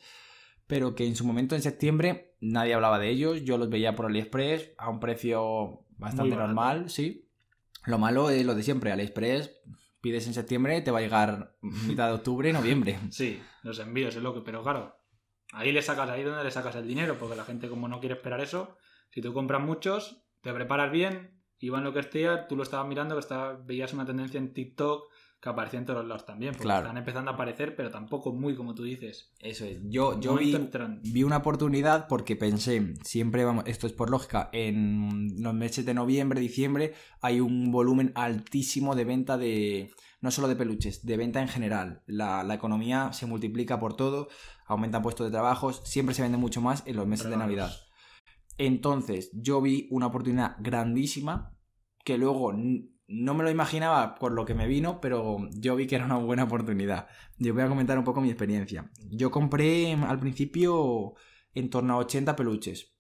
[0.66, 4.06] pero que en su momento en septiembre nadie hablaba de ellos, yo los veía por
[4.06, 7.28] AliExpress a un precio bastante normal, sí.
[7.86, 9.50] Lo malo es lo de siempre, AliExpress
[10.04, 12.98] pides en septiembre, te va a llegar mitad de octubre, noviembre.
[13.10, 14.98] Sí, los envíos es lo que, pero claro,
[15.52, 18.16] ahí le sacas, ahí donde le sacas el dinero, porque la gente como no quiere
[18.16, 18.76] esperar eso,
[19.10, 22.86] si tú compras muchos, te preparas bien y van lo que esté, tú lo estabas
[22.86, 25.10] mirando, que veías una tendencia en TikTok
[25.44, 28.74] que aparecía en todos lados también, porque están empezando a aparecer, pero tampoco muy como
[28.74, 29.30] tú dices.
[29.40, 29.78] Eso es.
[29.84, 30.56] Yo, yo vi,
[31.02, 35.92] vi, una oportunidad porque pensé, siempre vamos, esto es por lógica, en los meses de
[35.92, 39.90] noviembre, diciembre, hay un volumen altísimo de venta de,
[40.22, 42.02] no solo de peluches, de venta en general.
[42.06, 44.28] La, economía se multiplica por todo,
[44.64, 47.70] aumentan puestos de trabajos, siempre se vende mucho más en los meses de Navidad.
[48.56, 51.54] Entonces, yo vi una oportunidad grandísima
[52.02, 52.54] que luego
[53.06, 56.16] no me lo imaginaba por lo que me vino, pero yo vi que era una
[56.16, 57.08] buena oportunidad.
[57.38, 58.90] Yo voy a comentar un poco mi experiencia.
[59.10, 61.14] Yo compré al principio
[61.52, 62.96] en torno a 80 peluches,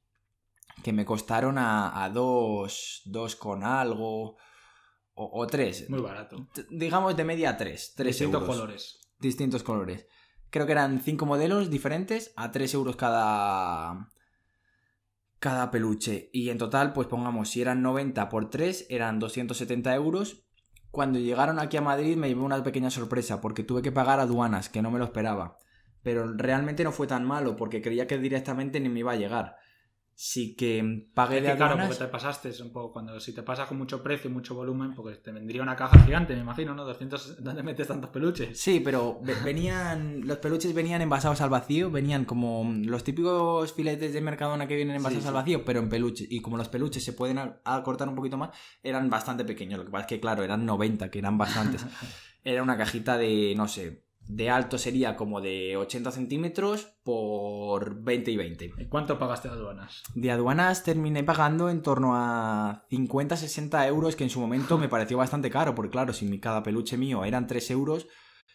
[0.82, 4.36] que me costaron a, a dos, dos con algo,
[5.14, 5.88] o, tres.
[5.88, 6.48] Muy barato.
[6.70, 7.94] Digamos de media a tres.
[7.96, 9.00] Distintos colores.
[9.18, 10.06] Distintos colores.
[10.50, 14.08] Creo que eran cinco modelos diferentes a 3 euros cada,
[15.44, 16.30] cada peluche.
[16.32, 20.46] Y en total, pues pongamos, si eran 90 por 3, eran 270 euros.
[20.90, 24.70] Cuando llegaron aquí a Madrid me llevé una pequeña sorpresa porque tuve que pagar aduanas,
[24.70, 25.58] que no me lo esperaba.
[26.02, 29.56] Pero realmente no fue tan malo porque creía que directamente ni me iba a llegar
[30.14, 33.78] sí que pagué de Claro, porque te pasaste un poco, cuando si te pasas con
[33.78, 36.84] mucho precio y mucho volumen, porque te vendría una caja gigante, me imagino, ¿no?
[36.84, 38.58] 200, ¿dónde metes tantos peluches?
[38.58, 44.20] Sí, pero venían, los peluches venían envasados al vacío, venían como los típicos filetes de
[44.20, 46.26] Mercadona que vienen envasados al vacío, pero en peluche.
[46.28, 48.50] Y como los peluches se pueden acortar un poquito más,
[48.82, 49.78] eran bastante pequeños.
[49.78, 51.84] Lo que pasa es que, claro, eran 90, que eran bastantes.
[52.46, 58.30] Era una cajita de, no sé, de alto sería como de 80 centímetros por 20
[58.30, 58.72] y 20.
[58.78, 60.02] ¿Y cuánto pagaste de aduanas?
[60.14, 65.18] De aduanas terminé pagando en torno a 50-60 euros, que en su momento me pareció
[65.18, 68.06] bastante caro, porque claro, si cada peluche mío eran 3 euros,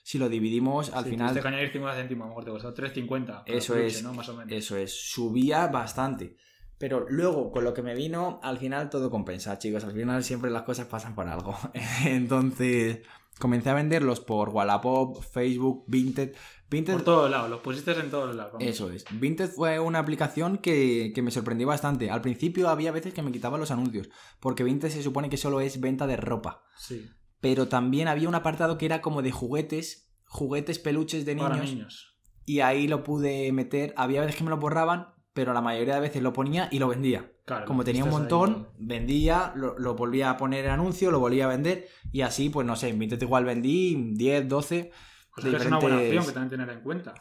[0.04, 1.34] si lo dividimos al final...
[1.34, 3.44] Te que añadir 50 céntimos, a lo mejor te costó 3,50.
[3.46, 4.14] Eso es, ¿no?
[4.14, 4.52] Más o menos.
[4.52, 6.36] Eso es, subía bastante.
[6.80, 9.84] Pero luego, con lo que me vino, al final todo compensa, chicos.
[9.84, 11.56] Al final siempre las cosas pasan por algo.
[12.06, 13.02] Entonces,
[13.40, 16.36] comencé a venderlos por Wallapop, Facebook, Vinted.
[16.70, 16.94] Vinted...
[16.94, 18.56] Por todos lados, los pusiste en todos lados.
[18.60, 19.06] Eso es.
[19.12, 22.12] Vinted fue una aplicación que, me sorprendió bastante.
[22.12, 25.62] Al principio había veces que me quitaba los anuncios, porque Vinted se supone que solo
[25.62, 26.64] es venta de ropa.
[26.78, 27.10] Sí.
[27.42, 31.50] Pero también había un apartado que era como de juguetes, juguetes, peluches de niños.
[31.50, 32.20] Para niños.
[32.46, 33.94] Y ahí lo pude meter.
[33.96, 36.90] Había veces que me lo borraban, pero la mayoría de veces lo ponía y lo
[36.90, 37.32] vendía.
[37.66, 41.88] Como tenía un montón, vendía, lo, volvía a poner en anuncio, lo volvía a vender
[42.12, 44.92] y así, pues no sé, en Vinted igual vendí 10, 12.
[45.34, 47.14] Pues es una buena opción que también tener en cuenta.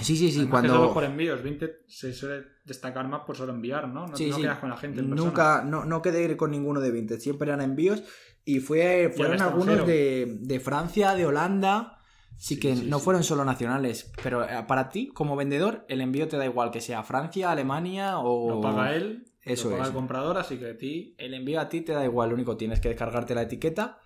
[0.00, 0.46] Sí, sí, sí.
[0.46, 0.74] cuando...
[0.74, 4.06] solo por envíos, Vinted se suele destacar más por solo enviar, ¿no?
[4.06, 5.02] No, quedas con la gente.
[5.02, 8.04] Nunca, no, no quedé con ninguno de Vinted, siempre eran envíos
[8.44, 11.95] y fue, fueron algunos de, de Francia, de Holanda.
[12.36, 16.36] Sí, que no fueron solo nacionales, pero eh, para ti, como vendedor, el envío te
[16.36, 18.50] da igual que sea Francia, Alemania o...
[18.50, 21.14] Lo paga él, Eso lo paga el comprador, así que a ti...
[21.18, 24.00] El envío a ti te da igual, lo único tienes que descargarte la etiqueta,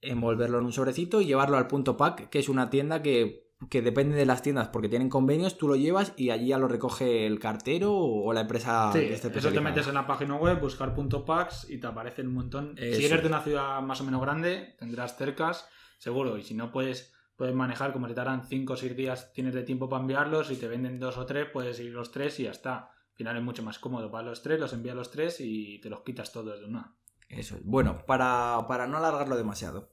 [0.00, 3.82] envolverlo en un sobrecito y llevarlo al punto pack, que es una tienda que, que
[3.82, 7.26] depende de las tiendas, porque tienen convenios, tú lo llevas y allí ya lo recoge
[7.26, 11.24] el cartero o la empresa sí, Eso te metes en la página web, buscar punto
[11.24, 12.76] packs y te aparecen un montón.
[12.76, 15.68] Si eres de una ciudad más o menos grande, tendrás cercas,
[15.98, 17.11] seguro, y si no puedes
[17.42, 20.54] puedes manejar, como te darán 5 o 6 días, tienes de tiempo para enviarlos, y
[20.54, 22.76] te venden dos o tres, puedes ir los tres y ya está.
[22.76, 25.90] Al final es mucho más cómodo para los tres, los envías los tres y te
[25.90, 26.94] los quitas todos de una.
[27.28, 27.64] Eso es.
[27.64, 29.90] Bueno, para, no alargarlo demasiado.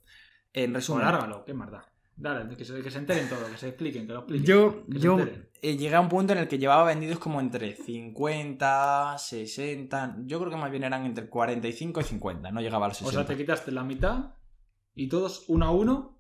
[0.54, 1.08] En resumen.
[1.08, 1.72] Alárgalo, qué más
[2.16, 4.46] Dale, que se, que se enteren todo, que se expliquen, que lo expliquen.
[4.46, 9.18] Yo, yo eh, llegué a un punto en el que llevaba vendidos como entre 50,
[9.18, 10.18] 60.
[10.28, 13.10] Yo creo que más bien eran entre 45 y 50, no llegaba a los 60.
[13.10, 14.36] O sea, te quitaste la mitad
[14.94, 16.19] y todos uno a uno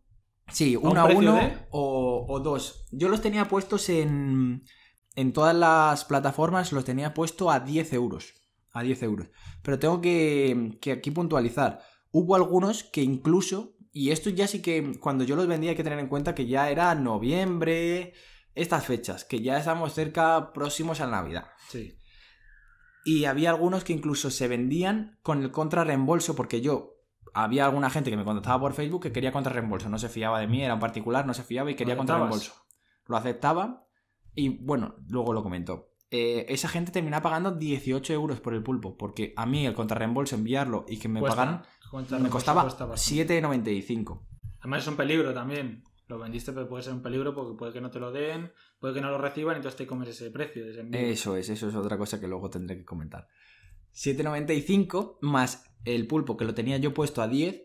[0.51, 1.39] Sí, uno a uno
[1.71, 2.87] o, dos.
[2.91, 4.63] Yo los tenía puestos en,
[5.15, 8.33] en todas las plataformas, los tenía puesto a 10 euros.
[8.71, 9.27] A 10 euros.
[9.63, 11.81] Pero tengo que, que aquí puntualizar.
[12.11, 15.83] Hubo algunos que incluso, y esto ya sí que cuando yo los vendía hay que
[15.83, 18.13] tener en cuenta que ya era noviembre,
[18.55, 21.45] estas fechas, que ya estamos cerca próximos a la Navidad.
[21.69, 21.99] Sí.
[23.05, 26.98] Y había algunos que incluso se vendían con el contrarreembolso, porque yo
[27.33, 30.47] había alguna gente que me contactaba por Facebook que quería contrarreembolso, no se fiaba de
[30.47, 32.53] mí, era un particular, no se fiaba y quería contrarreembolso.
[33.05, 33.87] Lo aceptaba
[34.35, 35.89] y bueno, luego lo comentó.
[36.11, 40.35] Eh, esa gente terminaba pagando 18 euros por el pulpo, porque a mí el contrarreembolso
[40.35, 41.63] enviarlo y que me pagaran
[42.19, 43.39] me costaba cuesta bastante.
[43.39, 44.21] 7,95.
[44.59, 45.83] Además es un peligro también.
[46.07, 48.95] Lo vendiste, pero puede ser un peligro porque puede que no te lo den, puede
[48.95, 50.65] que no lo reciban y entonces te comes ese precio.
[50.67, 51.11] ese.
[51.11, 53.27] Eso es, eso es otra cosa que luego tendré que comentar.
[53.93, 57.63] 7,95 más el pulpo que lo tenía yo puesto a 10.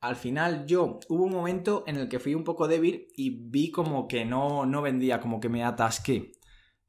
[0.00, 3.70] Al final yo hubo un momento en el que fui un poco débil y vi
[3.70, 6.32] como que no, no vendía, como que me atasqué.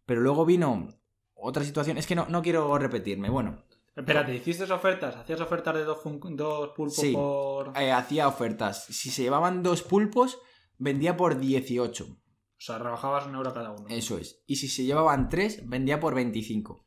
[0.05, 0.89] Pero luego vino
[1.33, 3.29] otra situación, es que no, no quiero repetirme.
[3.29, 3.63] Bueno,
[3.95, 5.15] Espérate, ¿hiciste ofertas?
[5.15, 7.13] ¿Hacías ofertas de dos, dos pulpos Sí.
[7.13, 7.71] por...?
[7.79, 8.85] eh, hacía ofertas.
[8.87, 10.37] Si se llevaban dos pulpos,
[10.77, 12.03] vendía por 18.
[12.05, 12.17] O
[12.57, 13.85] sea, rebajabas un euro cada uno.
[13.89, 14.43] Eso es.
[14.47, 16.84] Y si se llevaban tres, vendía por 25.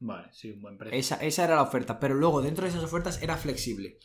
[0.00, 0.98] Vale, sí, un buen precio.
[0.98, 1.98] Esa, esa era la oferta.
[1.98, 3.98] Pero luego dentro de esas ofertas era flexible.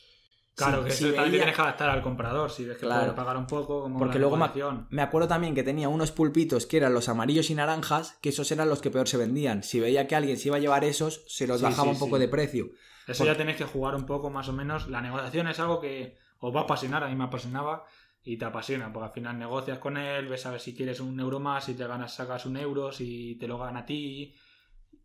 [0.55, 2.51] Claro, que eso también veía- tienes que adaptar al comprador.
[2.51, 3.01] Si ves que Claro.
[3.05, 4.49] puede pagar un poco, como Porque luego me,
[4.91, 8.51] me acuerdo también que tenía unos pulpitos que eran los amarillos y naranjas, que esos
[8.51, 9.63] eran los que peor se vendían.
[9.63, 11.99] Si veía que alguien se iba a llevar esos, se los Sí, bajaba sí, un
[11.99, 12.21] poco sí.
[12.21, 12.69] de precio.
[13.07, 14.87] Eso ya tenéis que jugar un poco más o menos.
[14.89, 17.85] La negociación es algo que os va a apasionar, a mí me apasionaba
[18.23, 21.19] y te apasiona, porque al final negocias con él, ves a ver si quieres un
[21.19, 24.35] euro más, si te ganas sacas un euro, si te lo gana a ti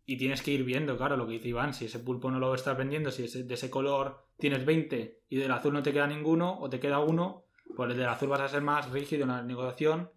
[0.09, 2.55] y tienes que ir viendo, claro, lo que dice Iván, si ese pulpo no lo
[2.55, 6.07] estás vendiendo, si ese- de ese color tienes 20 y del azul no te queda
[6.07, 7.45] ninguno o te queda uno,
[7.75, 10.09] pues el del azul vas a ser más rígido en la negociación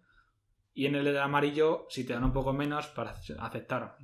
[0.73, 3.97] y en el del amarillo, si te dan un poco menos, para aceptar,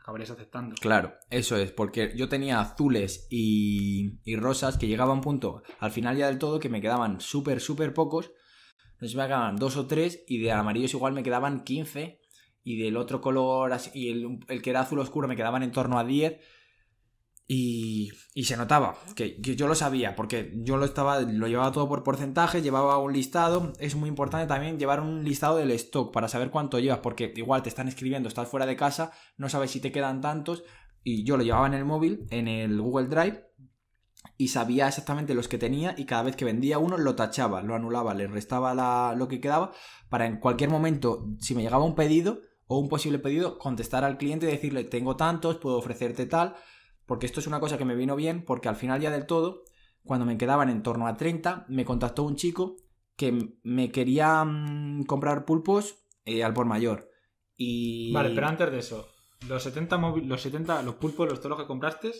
[0.00, 0.74] acabarías aceptando.
[0.80, 5.90] Claro, eso es, porque yo tenía azules y, rosas que llegaba a un punto, al
[5.90, 8.30] final ya del todo, que me quedaban súper, súper pocos.
[8.98, 12.22] No sé si me quedaban dos o tres y de amarillos igual me quedaban 15
[12.66, 15.98] y del otro color y el, el que era azul oscuro me quedaban en torno
[16.00, 16.40] a 10
[17.48, 21.70] y, y se notaba que, que yo lo sabía porque yo lo estaba lo llevaba
[21.70, 23.72] todo por porcentaje llevaba un listado.
[23.78, 27.62] Es muy importante también llevar un listado del stock para saber cuánto llevas porque igual
[27.62, 30.64] te están escribiendo estás fuera de casa no sabes si te quedan tantos
[31.04, 33.44] y yo lo llevaba en el móvil en el Google Drive
[34.38, 37.76] y sabía exactamente los que tenía y cada vez que vendía uno lo tachaba, lo
[37.76, 39.70] anulaba, le restaba la- lo que quedaba
[40.08, 44.18] para en cualquier momento, si me llegaba un pedido o un posible pedido, contestar al
[44.18, 46.54] cliente y decirle tengo tantos, puedo ofrecerte tal,
[47.06, 49.62] porque esto es una cosa que me vino bien porque al final ya del todo,
[50.04, 52.76] cuando me quedaban en torno a 30, me contactó un chico
[53.16, 57.10] que me quería mm, comprar pulpos eh, al por mayor.
[57.56, 58.12] Y...
[58.12, 59.08] Vale, pero antes de eso,
[59.48, 62.12] los 70, móvil- los 70, los pulpos, los todos los que compraste,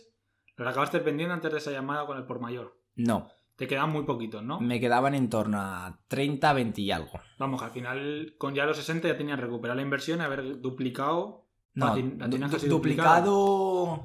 [0.56, 2.80] los acabaste vendiendo antes de esa llamada con el por mayor.
[2.94, 4.60] No, Te quedan muy poquitos, ¿no?
[4.60, 7.18] me quedaban en torno a 30, 20 y algo.
[7.38, 10.60] Vamos, que al final con ya los 60 ya tenías recuperado la inversión y haber
[10.60, 11.46] duplicado.
[11.74, 14.04] No, la du- casi duplicado...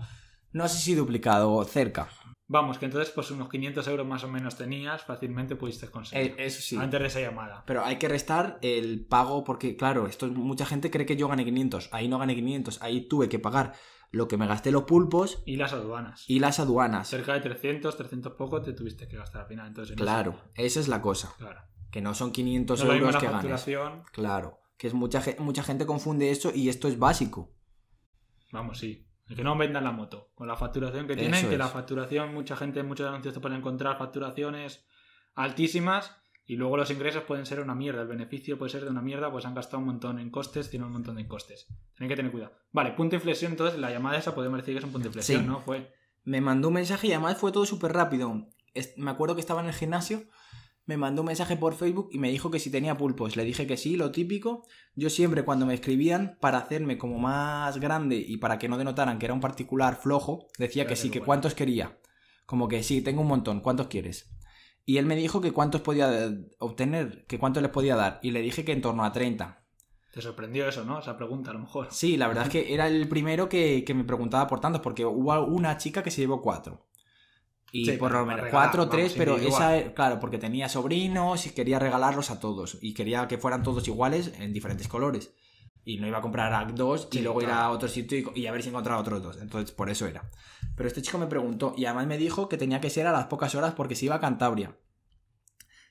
[0.54, 2.10] No sé si duplicado, cerca.
[2.48, 6.32] Vamos, que entonces pues unos 500 euros más o menos tenías, fácilmente pudiste conseguir.
[6.38, 6.76] Eh, eso sí.
[6.76, 7.64] Antes de esa llamada.
[7.66, 11.46] Pero hay que restar el pago porque, claro, esto mucha gente cree que yo gané
[11.46, 11.88] 500.
[11.94, 12.82] Ahí no gané 500.
[12.82, 13.72] Ahí tuve que pagar
[14.12, 16.26] lo que me gasté los pulpos Y las aduanas.
[16.28, 17.08] y las aduanas.
[17.08, 19.68] Cerca de 300, 300 poco te tuviste que gastar al final.
[19.68, 21.34] Entonces, en Claro, esa es la cosa.
[21.38, 21.62] claro.
[21.92, 24.04] Que no son 500 No es lo mismo euros que facturación.
[24.14, 24.60] Claro.
[24.78, 27.54] Que es mucha, mucha gente confunde eso y esto es básico.
[28.52, 29.08] Vamos, sí.
[29.36, 30.32] Que no vendan la moto.
[30.36, 31.60] Con la facturación que tienen, Eso que es.
[31.60, 34.86] la facturación, mucha gente, muchos anuncios te pueden encontrar facturaciones
[35.36, 36.16] altísimas
[36.46, 38.02] y luego los ingresos pueden ser una mierda.
[38.02, 40.88] El beneficio puede ser de una mierda, pues han gastado un montón en costes, tienen
[40.88, 41.68] un montón de costes.
[41.96, 42.54] Tienen que tener cuidado.
[42.72, 45.10] Vale, punto de inflexión, entonces la llamada esa podemos decir que es un punto de
[45.10, 45.48] inflexión, Sí.
[45.48, 45.60] ¿no?
[45.62, 45.94] Fue.
[46.24, 48.48] Me mandó un mensaje y además fue todo súper rápido.
[48.98, 50.24] Me acuerdo que estaba en el gimnasio,
[50.86, 53.36] me mandó un mensaje por Facebook y me dijo que si tenía pulpos.
[53.36, 54.66] Le dije que sí, lo típico.
[54.96, 59.20] Yo siempre cuando me escribían, para hacerme como más grande y para que no denotaran
[59.20, 61.26] que era un particular flojo, decía que sí, que bueno.
[61.28, 61.98] cuántos quería.
[62.46, 64.30] Como que sí, tengo un montón, ¿cuántos quieres?
[64.92, 68.20] Y él me dijo que cuántos podía obtener, que cuántos les podía dar.
[68.22, 69.64] Y le dije que en torno a 30.
[70.12, 71.00] Te sorprendió eso, ¿no?
[71.00, 71.88] Esa pregunta, a lo mejor.
[71.92, 75.06] Sí, la verdad es que era el primero que, que me preguntaba por tantos, porque
[75.06, 76.90] hubo una chica que se llevó cuatro.
[77.72, 81.52] Y Sí, por lo menos cuatro o tres, pero esa, claro, porque tenía sobrinos y
[81.52, 82.78] quería regalarlos a todos.
[82.82, 85.34] Y quería que fueran todos iguales en diferentes colores.
[85.84, 88.42] Y no iba a comprar a dos y Sí, luego ir a otro sitio y,
[88.42, 89.42] y a ver si encontraba otros dos.
[89.42, 90.30] Entonces, por eso era.
[90.76, 93.26] Pero este chico me preguntó y además me dijo que tenía que ser a las
[93.26, 94.78] pocas horas porque se iba a Cantabria.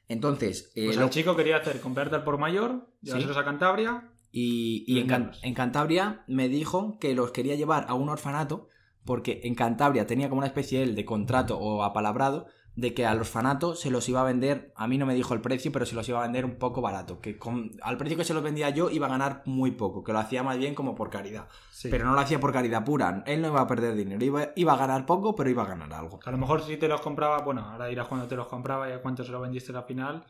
[0.09, 4.11] Entonces, eh, Pues lo- el chico quería hacer comprarte al por mayor, llevárselos a Cantabria.
[4.33, 8.69] Y, y en, Can- en Cantabria me dijo que los quería llevar a un orfanato
[9.05, 12.47] porque en Cantabria tenía como una especie de contrato o apalabrado
[12.81, 15.35] de que a los fanatos se los iba a vender, a mí no me dijo
[15.35, 18.17] el precio, pero se los iba a vender un poco barato, que con, al precio
[18.17, 20.75] que se los vendía yo iba a ganar muy poco, que lo hacía más bien
[20.75, 21.89] como por caridad, Sí.
[21.91, 24.73] pero no lo hacía por caridad pura, él no iba a perder dinero, iba, iba
[24.73, 26.21] a ganar poco, pero iba a ganar algo.
[26.25, 28.93] A lo mejor si te los compraba, bueno, ahora dirás cuando te los compraba y
[28.93, 30.25] a cuánto se los vendiste al final,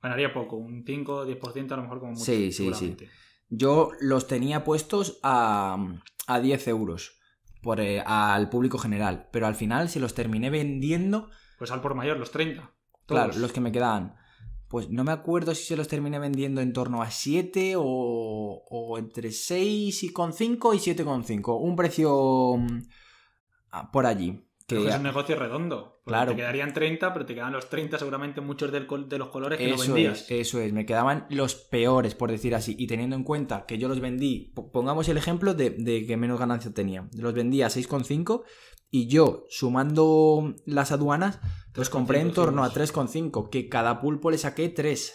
[0.00, 2.24] ganaría poco, un 5 o 10% a lo mejor como mucho.
[2.24, 3.08] Sí, sí, seguramente.
[3.48, 5.76] Yo los tenía puestos a,
[6.28, 7.18] a 10 euros
[7.62, 11.94] por, eh, al público general, pero al final se los terminé vendiendo Pues al por
[11.94, 12.70] mayor, los 30.
[13.06, 14.16] Claro, los que me quedaban.
[14.68, 17.82] Pues no me acuerdo si se los terminé vendiendo en torno a 7 o,
[18.68, 21.56] o entre 6 y con 5 y 7,5.
[21.60, 22.82] Un precio mm,
[23.70, 24.42] ah, por allí.
[24.66, 26.00] Que es un negocio redondo.
[26.04, 26.32] Claro.
[26.32, 29.68] Te quedarían 30, pero te quedan los 30 seguramente muchos del de los colores que
[29.68, 30.22] no eso vendías.
[30.22, 30.72] es, eso es.
[30.72, 32.74] Me quedaban los peores, por decir así.
[32.76, 36.16] Y teniendo en cuenta que yo los vendí, po- pongamos el ejemplo de, de que
[36.16, 37.08] menos ganancia tenía.
[37.16, 38.42] Los vendí a 6,5
[39.02, 41.38] y yo, sumando las aduanas,
[41.74, 42.92] los compré en 3,5 torno a euros.
[42.94, 43.50] 3,5.
[43.50, 45.14] Que cada pulpo le saqué 3.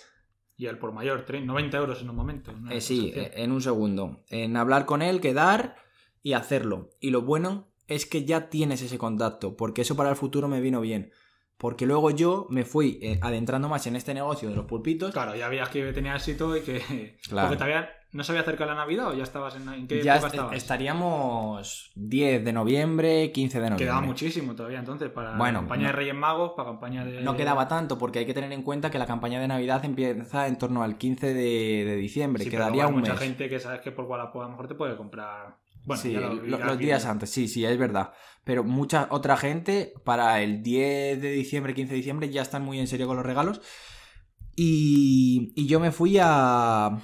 [0.57, 2.53] Y al por mayor, tre- 90 euros en un momento.
[2.69, 4.23] Eh, sí, eh, en un segundo.
[4.29, 5.77] En hablar con él, quedar
[6.21, 6.91] y hacerlo.
[6.99, 10.61] Y lo bueno es que ya tienes ese contacto, porque eso para el futuro me
[10.61, 11.11] vino bien.
[11.57, 15.11] Porque luego yo me fui eh, adentrando más en este negocio de los pulpitos.
[15.13, 17.17] Claro, ya veías que tenía éxito y que.
[17.27, 17.47] Claro.
[17.49, 17.57] Porque
[18.13, 19.67] no se había acercado la Navidad o ya estabas en.
[19.69, 20.55] ¿En qué ya época est- estabas?
[20.57, 23.85] estaríamos 10 de noviembre, 15 de noviembre.
[23.85, 25.87] Quedaba muchísimo todavía entonces para Bueno, campaña no.
[25.87, 27.21] de Reyes Magos, para campaña de.
[27.21, 30.47] No quedaba tanto porque hay que tener en cuenta que la campaña de Navidad empieza
[30.47, 32.43] en torno al 15 de, de diciembre.
[32.43, 33.21] Sí, pero Quedaría hay un mucha mes.
[33.21, 35.57] gente que sabes que por Wallapop a lo mejor te puede comprar.
[35.83, 38.11] Bueno, sí, ya lo lo- irás los días antes, sí, sí, es verdad.
[38.43, 42.79] Pero mucha otra gente para el 10 de diciembre, 15 de diciembre ya están muy
[42.79, 43.61] en serio con los regalos.
[44.55, 46.97] Y, y yo me fui a,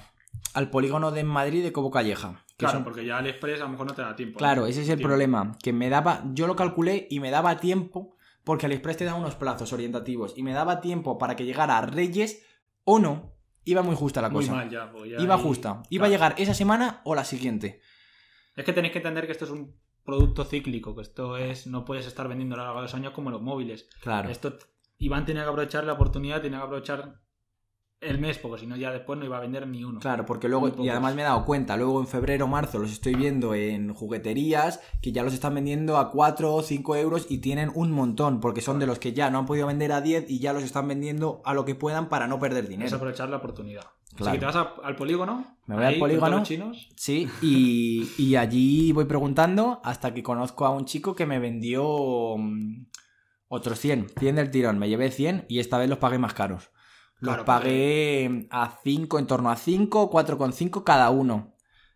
[0.53, 2.43] al polígono de Madrid de Cobo Calleja.
[2.49, 4.39] que Claro, son- porque ya AliExpress a lo mejor no te da tiempo.
[4.39, 4.67] claro, ¿no?
[4.67, 5.09] ese es el Tiempo.
[5.09, 5.55] problema.
[5.61, 9.35] Que me daba, yo lo calculé y me daba tiempo, porque AliExpress te da unos
[9.35, 12.43] plazos orientativos, y me daba tiempo para que llegara a Reyes
[12.83, 13.33] o no.
[13.63, 14.55] Iba muy justa la Muy cosa.
[14.55, 14.89] mal ya.
[14.91, 15.83] pues ya Iba ahí- justa.
[15.91, 17.79] Iba a llegar esa semana o la siguiente.
[18.55, 21.67] Es que tenéis que entender que esto es un producto cíclico, que esto es.
[21.67, 23.87] No puedes estar vendiendo a lo largo de los años como los móviles.
[24.01, 24.29] Claro.
[24.29, 24.57] Esto
[24.97, 27.19] Iván tenía que aprovechar la oportunidad, tenía que aprovechar
[27.99, 29.99] el mes, porque si no ya después no iba a vender ni uno.
[29.99, 32.91] Claro, porque luego, y además me he dado cuenta, luego en febrero o marzo los
[32.91, 37.39] estoy viendo en jugueterías que ya los están vendiendo a 4 o 5 euros y
[37.39, 40.29] tienen un montón, porque son de los que ya no han podido vender a 10
[40.29, 42.95] y ya los están vendiendo a lo que puedan para no perder Es dinero.
[42.95, 43.83] aprovechar la oportunidad.
[44.15, 44.31] Claro.
[44.31, 45.57] Así que te vas a- al polígono.
[45.65, 46.43] Me voy al ahí, polígono.
[46.43, 46.89] chinos.
[46.95, 52.35] Sí, y, y allí voy preguntando hasta que conozco a un chico que me vendió
[52.37, 52.85] mm,
[53.47, 56.69] otros 100, 100 del tirón, me llevé 100 y esta vez los pagué más caros.
[57.19, 61.55] Los Claro, pagué a 5, en torno a 5, 4,5 cada uno.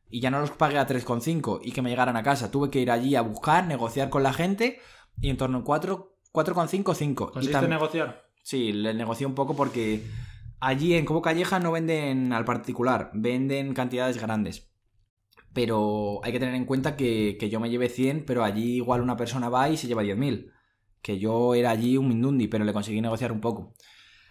[0.10, 2.52] Y ya no los pagué a 3,5 y que me llegaran a casa.
[2.52, 4.80] Tuve que ir allí a buscar, negociar con la gente
[5.22, 7.30] y en torno a 4, 4,5, 5.
[7.30, 8.26] Y ¿Conseguiste tam- negociar?
[8.44, 10.04] Sí, le negocié un poco porque
[10.60, 14.72] allí en Cobo Calleja no venden al particular, venden cantidades grandes.
[15.54, 19.02] Pero hay que tener en cuenta que, que yo me llevé 100, pero allí igual
[19.02, 20.52] una persona va y se lleva 10.000.
[21.02, 23.74] Que yo era allí un mindundi, pero le conseguí negociar un poco.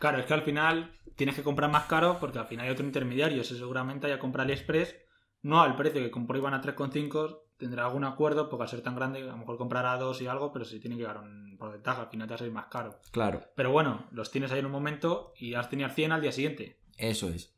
[0.01, 2.85] Claro, es que al final tienes que comprar más caro porque al final hay otro
[2.85, 3.43] intermediario.
[3.43, 4.97] Ese seguramente haya comprado AliExpress,
[5.43, 8.97] no al precio que compró Iván a 3,5, tendrá algún acuerdo porque al ser tan
[8.97, 12.01] grande a lo mejor comprará dos y algo, pero si tiene que dar un porcentaje,
[12.01, 12.99] al final te va a salir más caro.
[13.13, 16.33] Claro, Pero bueno, los tienes ahí en un momento y has tenido 100 al día
[16.33, 16.81] siguiente.
[16.97, 17.55] eso es.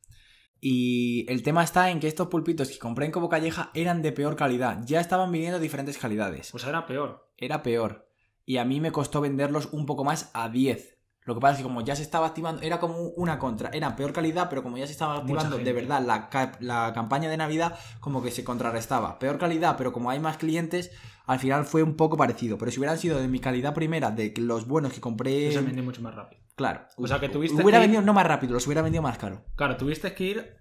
[0.65, 4.13] Y el tema está en que estos pulpitos que compré en Cobo Calleja eran de
[4.13, 4.79] peor calidad.
[4.85, 6.53] Ya estaban viniendo diferentes calidades.
[6.53, 7.29] Pues era peor.
[7.37, 8.09] era peor.
[8.45, 10.99] Y a mí me costó venderlos un poco más a 10.
[11.25, 13.95] Lo que pasa es que como ya se estaba activando, era como una contra, era
[13.95, 16.29] peor calidad, pero como ya se estaba activando de verdad la,
[16.61, 19.19] la campaña de Navidad, como que se contrarrestaba.
[19.21, 20.91] Peor calidad, pero como hay más clientes,
[21.27, 22.59] al final fue un poco parecido.
[22.59, 25.53] Pero si hubieran sido de mi calidad primera, de los buenos que compré...
[25.53, 26.43] Se vendió mucho más rápido.
[26.57, 26.87] Claro.
[26.97, 29.17] O sea, que tuviste Hubiera que ir- vendido no más rápido, los hubiera vendido más
[29.17, 29.45] caro.
[29.55, 30.57] Claro, tuviste que ir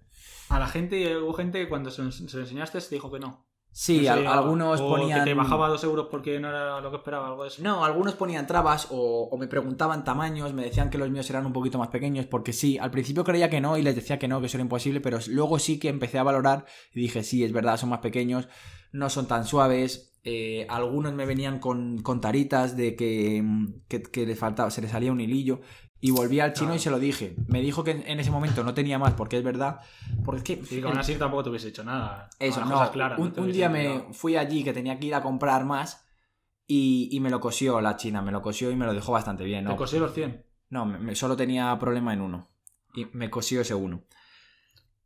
[0.49, 3.20] a la gente y hubo gente que cuando se, se lo enseñaste te dijo que
[3.20, 3.47] no.
[3.74, 5.19] Sí, No algunos o ponían...
[5.19, 7.61] que te bajaba dos euros porque no era lo que esperaba, algo de eso.
[7.63, 11.45] No, algunos ponían trabas o, o me preguntaban tamaños, me decían que los míos eran
[11.45, 14.28] un poquito más pequeños, porque sí, al principio creía que no y les decía que
[14.28, 17.43] no, que eso era imposible, pero luego sí que empecé a valorar y dije, sí,
[17.45, 18.49] es verdad, son más pequeños,
[18.91, 20.09] no son tan suaves.
[20.24, 24.82] eh, algunos me venían con, con taritas de que, mm, que, que les faltaba, se
[24.82, 25.61] les salía un hilillo.
[26.03, 26.75] Y volví al chino Claro.
[26.77, 27.35] y se lo dije.
[27.47, 29.81] Me dijo que en ese momento no tenía más, porque es verdad.
[30.25, 30.79] Porque es que.
[30.81, 32.27] Que aún así tampoco te hubiese hecho nada.
[32.39, 32.75] Eso, las no.
[32.75, 35.21] cosas claras, un, no te un día me fui allí que tenía que ir a
[35.21, 36.03] comprar más
[36.65, 39.43] y, y me lo cosió la china, me lo cosió y me lo dejó bastante
[39.43, 39.63] bien.
[39.63, 39.77] Te ¿no?
[39.77, 40.43] cosió los 100.
[40.71, 42.49] No, me- me- solo tenía problema en uno.
[42.95, 44.03] Y me cosió ese uno.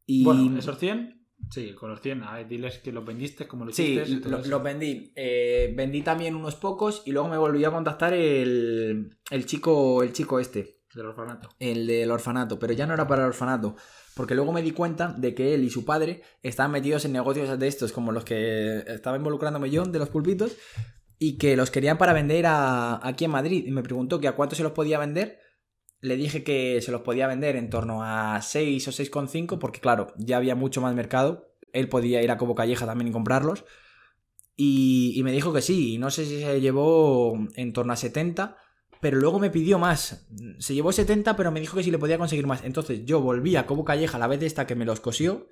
[0.05, 1.13] Y Bueno, esos 100,
[1.51, 2.23] Sí, con los 100.
[2.23, 4.29] A ver, diles que los vendiste, como lo Sí, hiciste.
[4.29, 4.49] lo- eso.
[4.49, 5.11] los vendí.
[5.15, 10.13] Eh, vendí también unos pocos y luego me volvió a contactar el, el chico el
[10.13, 11.49] chico este, Del orfanato.
[11.59, 13.75] el del orfanato, pero ya no era para el orfanato.
[14.15, 17.59] Porque luego me di cuenta de que él y su padre estaban metidos en negocios
[17.59, 20.55] de estos, como los que estaba involucrándome yo, de los pulpitos,
[21.19, 23.65] y que los querían para vender a- aquí en Madrid.
[23.67, 25.39] Y me preguntó que a cuánto se los podía vender.
[25.99, 30.13] Le dije que se los podía vender en torno a 6 o 6,5, porque claro,
[30.17, 31.51] ya había mucho más mercado.
[31.73, 33.65] Él podía ir a Cobo Calleja también y comprarlos.
[34.55, 37.97] Y, y me dijo que sí, y no sé si se llevó en torno a
[37.97, 38.55] 70,
[39.06, 40.26] pero luego me pidió más.
[40.58, 42.64] Se llevó 70, pero me dijo que si le podía conseguir más.
[42.64, 45.45] Entonces yo volví a Cobo Calleja la vez esta que me los cosió.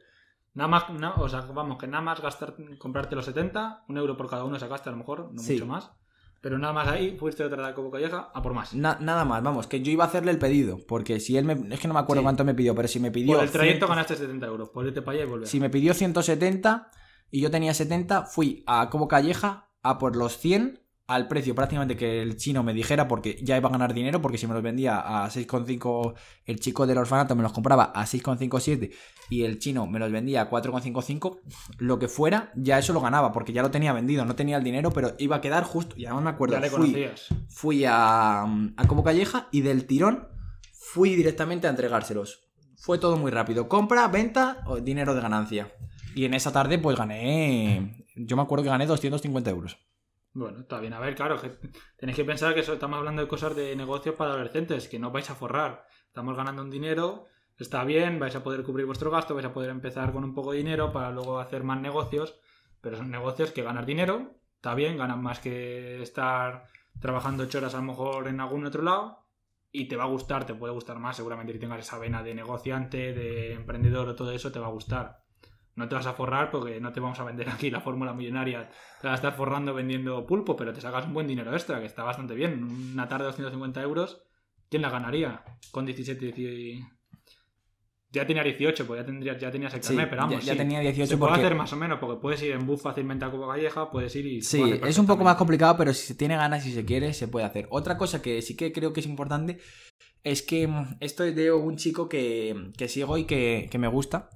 [0.56, 4.18] Nada más, na- o sea, vamos, que nada más gastar, comprarte los 70, un euro
[4.18, 5.54] por cada uno sacaste a lo mejor, no Sí.
[5.54, 5.92] mucho más.
[6.42, 8.74] Pero nada más ahí, fuiste otra de Cobo Calleja a por más.
[8.74, 10.80] Na- nada más, vamos, que yo iba a hacerle el pedido.
[10.88, 11.54] Porque si él me.
[11.76, 12.24] Es que no me acuerdo Sí.
[12.24, 13.36] cuánto me pidió, pero si me pidió.
[13.36, 15.48] Por el trayecto 100 ganaste 70 euros, por irte para allá y volver.
[15.48, 16.90] Si me pidió 170
[17.30, 21.98] y yo tenía 70, fui a Cobo Calleja a por los 100 al precio prácticamente
[21.98, 24.64] que el chino me dijera porque ya iba a ganar dinero porque si me los
[24.64, 26.14] vendía a 6,5
[26.46, 28.94] el chico del orfanato me los compraba a 6,57
[29.30, 31.40] y el chino me los vendía a 4,55
[31.80, 34.64] lo que fuera ya eso lo ganaba porque ya lo tenía vendido no tenía el
[34.64, 37.08] dinero pero iba a quedar justo ya no me acuerdo ya le fui,
[37.50, 40.34] fui a, a Cobo Calleja y del tirón
[40.94, 42.52] fui directamente a entregárselos.
[42.76, 43.68] Fue todo muy rápido.
[43.68, 45.74] Compra, venta, dinero de ganancia.
[46.14, 48.06] Y en esa tarde pues gané...
[48.16, 49.80] Yo me acuerdo que gané 250 euros.
[50.34, 50.94] Bueno, está bien.
[50.94, 51.52] A ver, claro, que
[51.98, 55.30] tenéis que pensar que estamos hablando de cosas de negocios para adolescentes, que no vais
[55.30, 55.86] a forrar.
[56.08, 57.28] Estamos ganando un dinero,
[57.58, 60.52] está bien, vais a poder cubrir vuestro gasto, vais a poder empezar con un poco
[60.52, 62.40] de dinero para luego hacer más negocios,
[62.82, 66.68] pero son negocios que ganas dinero, está bien, ganas más que estar
[67.00, 69.26] trabajando ocho horas a lo mejor en algún otro lado
[69.72, 72.34] y te va a gustar, te puede gustar más, seguramente que tengas esa vena de
[72.36, 75.23] negociante, de emprendedor o todo eso, te va a gustar.
[75.76, 78.70] No te vas a forrar porque no te vamos a vender aquí la fórmula millonaria
[79.02, 81.86] te vas a estar forrando vendiendo pulpo, pero te sacas un buen dinero extra, que
[81.86, 82.64] está bastante bien.
[82.94, 84.24] Una tarde de 250 euros,
[84.70, 85.44] ¿quién la ganaría?
[85.72, 86.88] Con 17, 18...
[88.12, 90.52] Ya tenía 18, pues ya, tendrías, ya tenías el Sí, carnet, pero vamos, ya, ya
[90.54, 90.58] sí.
[90.60, 91.46] tenía 18 Se puede porque...
[91.46, 94.28] hacer más o menos, porque puedes ir en bus fácilmente a Copa Calleja, puedes ir
[94.28, 94.42] y...
[94.44, 97.14] Sí, puede es un poco más complicado, pero si se tiene ganas y se quiere,
[97.14, 97.66] se puede hacer.
[97.72, 99.58] Otra cosa que sí que creo que es importante
[100.24, 103.88] es que mm, esto es de un chico que, que sigo y que, que me
[103.88, 104.30] gusta.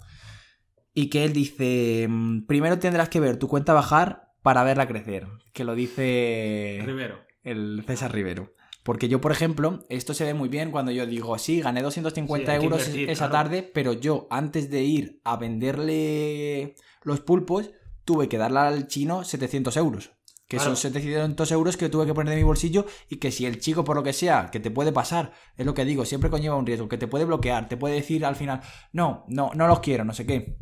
[0.99, 5.27] Y que él dice, mm, primero tendrás que ver tu cuenta bajar para verla crecer.
[5.53, 7.19] Que lo dice Rivero.
[7.43, 8.55] el César Rivero.
[8.81, 12.45] Porque yo, por ejemplo, esto se ve muy bien cuando yo digo, sí, gané 250
[12.45, 13.43] Sí, hay que euros invertir, esa claro.
[13.49, 16.73] tarde, pero yo antes de ir a venderle
[17.03, 17.69] los pulpos,
[18.03, 20.11] tuve que darle al chino 700 euros.
[20.47, 20.75] Que Claro.
[20.75, 23.83] son 700 euros que tuve que poner de mi bolsillo y que si el chico,
[23.83, 26.65] por lo que sea, que te puede pasar, es lo que digo, siempre conlleva un
[26.65, 28.61] riesgo, que te puede bloquear, te puede decir al final,
[28.93, 30.57] no, no, no los quiero, no sé qué.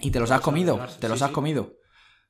[0.00, 1.34] Y te los has Vas a comido, te los sí, has sí.
[1.34, 1.76] comido.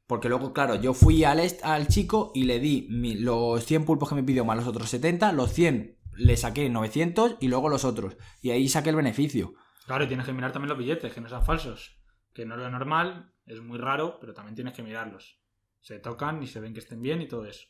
[0.07, 4.09] Porque luego, claro, yo fui al, al chico y le di mi- los 100 pulpos
[4.09, 7.85] que me pidió más los otros 70, los 100 le saqué 900 y luego los
[7.85, 8.17] otros.
[8.43, 9.55] Y ahí saqué el beneficio.
[9.87, 11.99] Claro, y tienes que mirar también los billetes, que no sean falsos.
[12.35, 15.39] Que no es lo normal, es muy raro, pero también tienes que mirarlos.
[15.81, 17.67] Se tocan y se ven que estén bien y todo eso.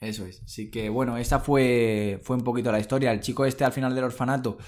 [0.00, 0.42] Eso es.
[0.44, 3.12] Así que bueno, esta fue, fue un poquito la historia.
[3.12, 4.58] El chico este al final del orfanato,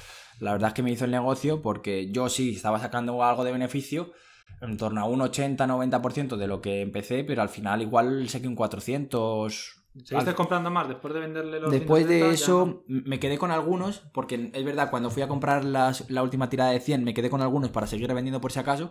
[0.41, 3.53] la verdad es que me hizo el negocio porque yo sí estaba sacando algo de
[3.53, 4.13] beneficio,
[4.61, 8.55] en torno a un 80-90% de lo que empecé, pero al final igual saqué un
[8.55, 9.83] 400.
[10.05, 12.29] ¿Seguiste Al- comprando más después de venderle los Después de 170?
[12.29, 16.23] Ya eso me quedé con algunos, porque es verdad, cuando fui a comprar las- la
[16.23, 18.91] última tirada de 100 me quedé con algunos para seguir vendiendo por si acaso,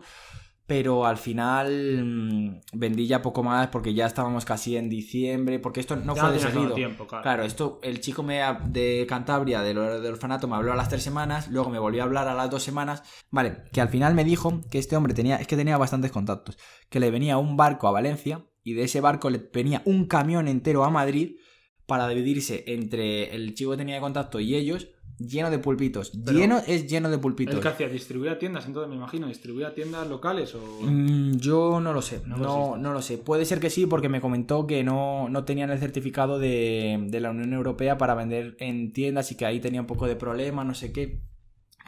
[0.67, 5.79] pero al final mm, vendí ya poco más porque ya estábamos casi en diciembre, porque
[5.79, 6.73] esto no Ya fue de seguido.
[6.73, 7.23] tiempo, claro.
[7.23, 11.03] Claro, esto, el chico me, de Cantabria, del, del orfanato, me habló a las tres
[11.03, 13.03] semanas, luego me volvió a hablar a las dos semanas.
[13.29, 16.57] Vale, que al final me dijo que este hombre tenía, es que tenía bastantes contactos,
[16.89, 20.47] que le venía un barco a Valencia y de ese barco le venía un camión
[20.47, 21.35] entero a Madrid
[21.85, 24.87] para dividirse entre el chico que tenía de contacto y ellos,
[25.17, 26.11] lleno de pulpitos.
[26.25, 27.59] Pero- lleno es lleno de ¿El pulpitos.
[27.59, 27.87] que hacía?
[27.89, 28.65] ¿Distribuía tiendas?
[28.65, 30.59] Entonces me imagino, ¿distribuía tiendas locales o...?
[30.83, 33.17] Mm, yo no lo sé, No no, lo no, lo sé.
[33.17, 37.19] Puede ser que sí, porque me comentó que no, no tenían el certificado de, de
[37.19, 40.63] la Unión Europea para vender en tiendas y que ahí tenía un poco de problema,
[40.63, 41.21] no sé qué.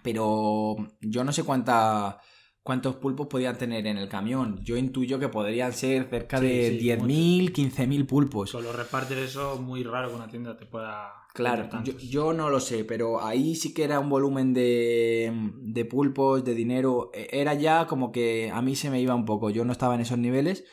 [0.04, 2.20] Pero yo no sé cuánta,
[2.68, 4.60] cuántos pulpos podían tener en el camión.
[4.62, 8.50] Yo intuyo que podrían ser cerca Sí, de sí, 10.000, 15.000 pulpos.
[8.50, 11.14] Solo repartes eso muy raro que una tienda te pueda...
[11.34, 11.70] Claro,
[12.02, 16.54] yo, no lo sé, pero ahí sí que era un volumen de, de pulpos, de
[16.56, 17.10] dinero.
[17.14, 19.50] E- Era ya como que a mí se me iba un poco.
[19.50, 20.66] Yo no estaba en esos niveles.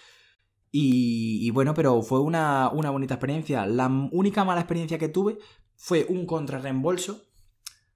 [0.72, 3.66] Y, y bueno, pero fue una, una bonita experiencia.
[3.66, 5.38] La única mala experiencia que tuve
[5.76, 7.22] fue un contrarreembolso.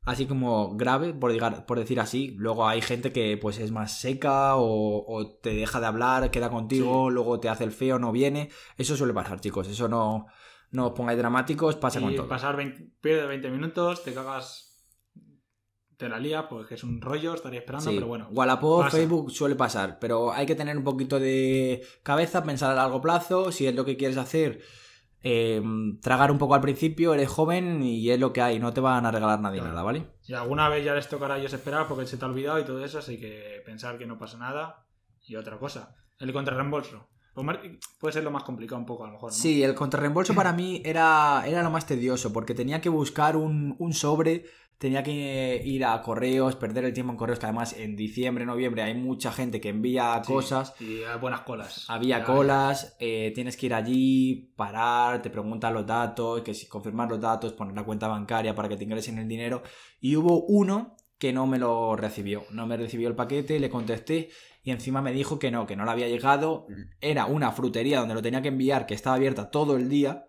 [0.09, 2.35] Así como grave, por, digar- por decir así.
[2.37, 6.51] Luego hay gente que pues es más seca o, o te deja de hablar, queda
[6.51, 8.51] contigo, luego te hace el feo, no viene.
[8.77, 9.69] Eso suele pasar, chicos.
[9.69, 10.27] Eso no,
[10.71, 12.29] no os pongáis dramáticos, pasa con todo.
[12.29, 14.65] pasar 20, pierde 20 minutos, te cagas,
[15.97, 18.29] te la lía, porque es un rollo, estaría esperando, Sí, pero bueno.
[18.31, 18.97] Wallapop, pasa.
[18.97, 23.51] Facebook suele pasar, pero hay que tener un poquito de cabeza, pensar a largo plazo,
[23.51, 24.61] si es lo que quieres hacer,
[25.31, 25.63] eh,
[26.01, 29.05] tragar un poco al principio, eres joven y es lo que hay, no te van
[29.05, 29.73] a regalar nadie Claro.
[29.75, 30.07] nada, ¿vale?
[30.23, 32.65] Si alguna vez ya les tocará a ellos esperar porque se te ha olvidado y
[32.65, 34.87] todo eso, así que pensar que no pasa nada.
[35.27, 37.07] Y otra cosa, el contrarreembolso.
[37.35, 37.59] Pues
[38.01, 39.31] puede ser lo más complicado un poco, a lo mejor.
[39.31, 39.37] ¿no?
[39.37, 43.77] Sí, el contrarreembolso para mí era, era lo más tedioso, porque tenía que buscar un,
[43.79, 44.45] un sobre,
[44.79, 48.83] tenía que ir a correos, perder el tiempo en correos, que además en diciembre, noviembre
[48.83, 50.75] hay mucha gente que envía Sí, cosas.
[50.81, 51.85] Y hay buenas colas.
[51.89, 57.11] Había colas, eh, tienes que ir allí, parar, te preguntan los datos, que si confirmar
[57.11, 59.63] los datos, poner la cuenta bancaria para que te ingresen el dinero.
[60.01, 64.31] Y hubo uno que no me lo recibió, no me recibió el paquete, le contesté
[64.63, 66.67] y encima me dijo que no, que no le había llegado.
[67.01, 70.28] Era una frutería donde lo tenía que enviar, que estaba abierta todo el día.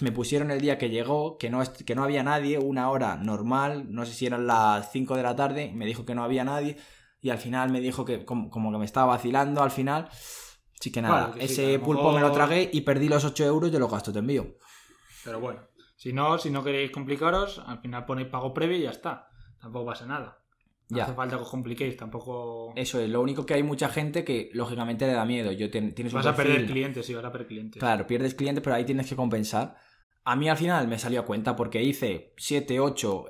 [0.00, 3.86] Me pusieron el día que llegó, que no, que no había nadie, una hora normal,
[3.88, 6.76] no sé si eran las 5 de la tarde, me dijo que no había nadie
[7.20, 10.08] y al final me dijo que como, como que me estaba vacilando al final.
[10.80, 13.24] Sí que nada, Claro, que sí, ese que pulpo me lo tragué y perdí los
[13.24, 14.56] 8 euros de los gastos de envío.
[15.24, 15.60] Pero bueno,
[15.96, 19.28] si no, si no queréis complicaros, al final ponéis pago previo y ya está.
[19.60, 20.38] Tampoco pasa nada.
[20.90, 21.04] No Ya.
[21.04, 22.72] hace falta que os compliquéis, tampoco.
[22.74, 25.52] Eso es, lo único que hay mucha gente que lógicamente le da miedo.
[25.52, 27.78] Yo ten- tienes un Vas a perder clientes, sí, vas a perder clientes.
[27.80, 29.76] Claro, pierdes clientes, pero ahí tienes que compensar.
[30.24, 33.26] A mí al final me salió a cuenta porque hice 7, 8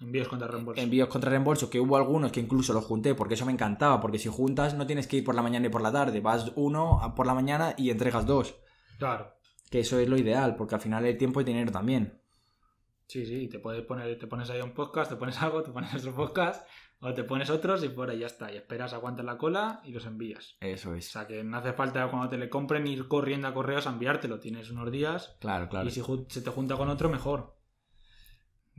[0.00, 0.80] Envíos contra reembolso.
[0.80, 4.18] envíos contra reembolso, que hubo algunos que incluso los junté porque eso me encantaba, porque
[4.18, 7.00] si juntas no tienes que ir por la mañana y por la tarde, vas uno
[7.14, 8.54] por la mañana y entregas dos.
[8.98, 9.34] Claro.
[9.70, 12.19] Que eso es lo ideal, porque al final hay tiempo y dinero también.
[13.10, 15.92] Sí, sí, te puedes poner, te pones ahí un podcast, te pones algo, te pones
[15.96, 16.64] otro podcast,
[17.00, 18.52] o te pones otros y por ahí ya está.
[18.52, 20.56] Y esperas, aguantas la cola y los envías.
[20.60, 21.10] Eso O es.
[21.10, 24.38] sea que no hace falta cuando te le compren ir corriendo a correos a enviártelo.
[24.38, 25.88] Tienes unos días Claro, claro.
[25.88, 27.56] y si se te junta con otro, mejor.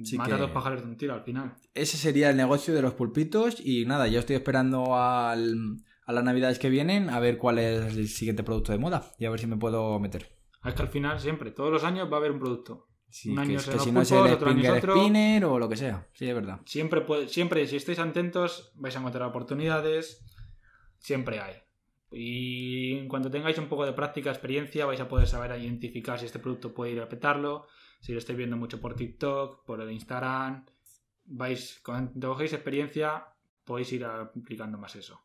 [0.03, 1.55] Sí Mata que- dos pájaros de un tiro al final.
[1.73, 6.23] Ese sería el negocio de los pulpitos y nada, yo estoy esperando al- a las
[6.23, 9.39] navidades que vienen a ver cuál es el siguiente producto de moda y a ver
[9.41, 10.29] si me puedo meter.
[10.63, 12.87] Es que al final siempre, todos los años va a haber un producto.
[13.11, 14.95] Sí, Un que, año es- que los si no es pulpos, el otro año otro.
[14.95, 16.07] Spinner o lo que sea.
[16.13, 16.59] Sí, es verdad.
[16.65, 20.25] Siempre, puede- siempre, si estáis atentos, vais a encontrar oportunidades.
[20.97, 21.55] Siempre hay.
[22.11, 26.25] Y en cuanto tengáis un poco de práctica, experiencia, vais a poder saber identificar si
[26.25, 27.67] este producto puede ir a petarlo.
[27.99, 30.65] Si lo estáis viendo mucho por TikTok, por el Instagram.
[31.25, 33.25] Vais, cuando cogéis experiencia,
[33.63, 35.21] podéis ir aplicando más eso.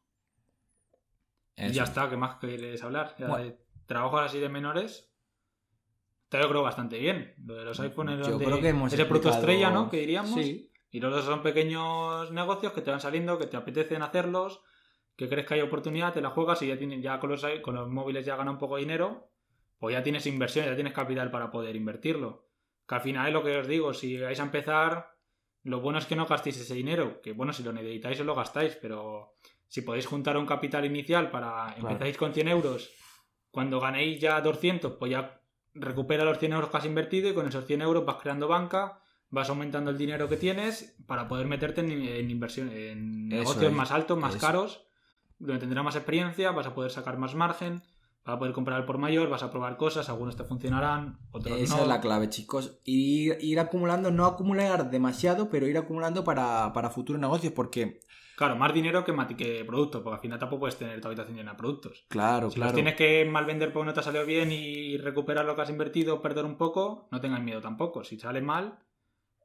[1.56, 3.14] Y ya está, ¿qué más queréis hablar?
[3.18, 3.52] Ya Bueno.
[3.86, 5.10] de así de menores.
[6.36, 7.34] Te lo creo bastante bien.
[7.44, 9.90] Lo de los iPhones, Yo creo que hemos ese producto explicado- estrella, ¿no?
[9.90, 10.34] Que diríamos.
[10.34, 10.70] Sí.
[10.90, 14.62] Y los otros son pequeños negocios que te van saliendo, que te apetecen hacerlos,
[15.16, 17.74] que crees que hay oportunidad, te la juegas y ya tienes, ya con los, con
[17.74, 19.30] los móviles ya gana un poco de dinero,
[19.78, 22.46] pues ya tienes inversión, ya tienes capital para poder invertirlo.
[22.88, 25.16] Que al final es lo que os digo, si vais a empezar,
[25.64, 28.34] lo bueno es que no gastéis ese dinero, que bueno, si lo necesitáis os lo
[28.34, 29.34] gastáis, pero
[29.68, 31.90] si podéis juntar un capital inicial para Claro.
[31.90, 32.90] empezáis con 100 euros,
[33.50, 35.40] cuando ganéis ya 200, pues ya
[35.78, 39.00] recupera los 100 euros que has invertido y con esos 100 euros vas creando banca,
[39.30, 43.64] vas aumentando el dinero que tienes para poder meterte en, en inversión, en Eso negocios
[43.64, 44.46] es, más altos, más eso.
[44.46, 44.86] caros,
[45.38, 47.82] donde tendrás más experiencia, vas a poder sacar más margen,
[48.24, 51.58] vas a poder comprar al por mayor, vas a probar cosas, algunos te funcionarán, otros
[51.58, 51.82] Esa no.
[51.82, 52.78] es la clave, chicos.
[52.84, 58.00] Ir, ir acumulando, no acumular demasiado, pero ir acumulando para, para futuros negocios, porque,
[58.36, 61.52] Claro, más dinero que, que producto, porque al final tampoco puedes tener tu habitación llena
[61.52, 62.04] de productos.
[62.08, 62.68] claro, Si claro.
[62.68, 65.62] los tienes que mal vender porque no te ha salido bien y recuperar lo que
[65.62, 68.04] has invertido, perder un poco, no tengáis miedo tampoco.
[68.04, 68.78] Si sale mal,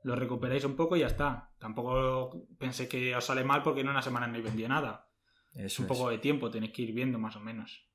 [0.04, 1.52] lo recuperáis un poco y ya está.
[1.58, 5.08] Tampoco pensé que os sale mal porque en una semana no he vendido nada.
[5.54, 7.86] Es un poco de tiempo, tenéis que ir viendo más o menos.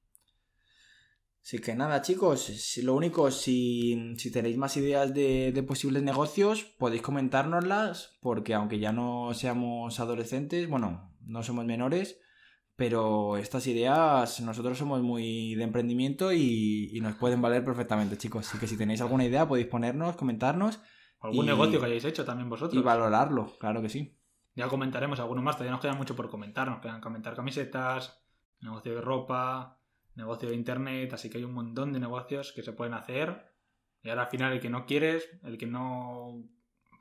[1.47, 6.03] Así que nada, chicos, si- lo único, si, si tenéis más ideas de, de posibles
[6.03, 12.18] negocios, podéis comentárnoslas, porque aunque ya no seamos adolescentes, bueno, no somos menores,
[12.74, 18.49] pero estas ideas nosotros somos muy de emprendimiento y, y nos pueden valer perfectamente, chicos.
[18.49, 20.80] Así que si tenéis alguna idea, podéis ponernos, comentarnos
[21.20, 22.78] ¿Algún Y- negocio que hayáis hecho también vosotros?
[22.78, 24.18] y valorarlo, claro que sí.
[24.55, 26.68] Ya comentaremos alguno más, todavía nos queda mucho por comentar.
[26.68, 28.20] Nos quedan comentar camisetas,
[28.61, 29.76] negocio de ropa,
[30.17, 33.53] negocio de internet, así que hay un montón de negocios que se pueden hacer.
[34.03, 36.43] Y ahora al final el que no quieres, el que no...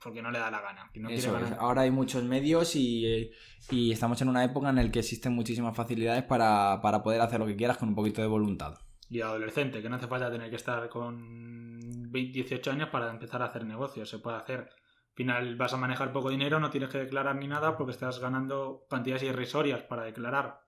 [0.03, 0.89] porque no le da la gana.
[0.93, 1.57] Que no Eso ganar.
[1.59, 3.31] Ahora hay muchos medios y,
[3.69, 7.39] y estamos en una época en la que existen muchísimas facilidades para, para poder hacer
[7.39, 8.75] lo que quieras con un poquito de voluntad.
[9.09, 13.41] Y adolescente, que no hace falta tener que estar con 20, 18 años para empezar
[13.41, 14.09] a hacer negocios.
[14.09, 14.69] Se puede hacer
[15.15, 18.85] final vas a manejar poco dinero, no tienes que declarar ni nada porque estás ganando
[18.89, 20.64] cantidades irrisorias para declarar.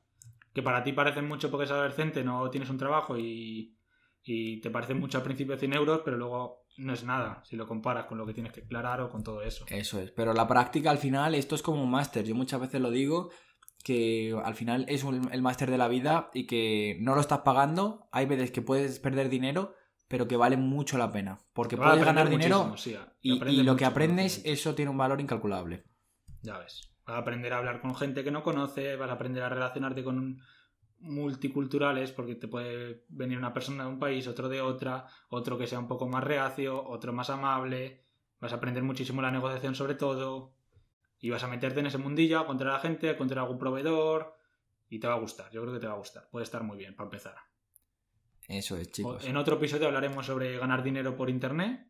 [0.58, 3.78] Que para ti parecen mucho porque eres adolescente, no tienes un trabajo y,
[4.24, 7.68] y te parecen mucho al principio 100 euros, pero luego no es nada si lo
[7.68, 9.66] comparas con lo que tienes que declarar o con todo eso.
[9.70, 12.26] Eso es, pero la práctica al final, esto es como un máster.
[12.26, 13.30] Yo muchas veces lo digo,
[13.84, 17.42] que al final es un- el máster de la vida y que no lo estás
[17.42, 18.10] pagando.
[18.12, 19.76] Hay veces que puedes perder dinero,
[20.08, 21.38] pero que vale mucho la pena.
[21.54, 25.84] Porque puedes ganar dinero sí, y, lo que aprendes, eso tiene un valor incalculable.
[26.42, 26.97] Ya ves.
[27.08, 30.04] Vas a aprender a hablar con gente que no conoce, vas a aprender a relacionarte
[30.04, 30.42] con
[31.00, 35.68] multiculturales, porque te puede venir una persona de un país, otro de otra, otro que
[35.68, 38.04] sea un poco más reacio, otro más amable.
[38.42, 40.54] Vas a aprender muchísimo la negociación sobre todo.
[41.20, 43.58] Y vas a meterte en ese mundillo, a encontrar a la gente, a encontrar algún
[43.58, 44.36] proveedor.
[44.90, 46.30] Y te va a gustar, yo creo que te va a gustar.
[46.30, 47.36] Puede estar muy bien para empezar.
[48.50, 49.26] Eso es, chicos.
[49.26, 51.88] En otro episodio hablaremos sobre ganar dinero por internet,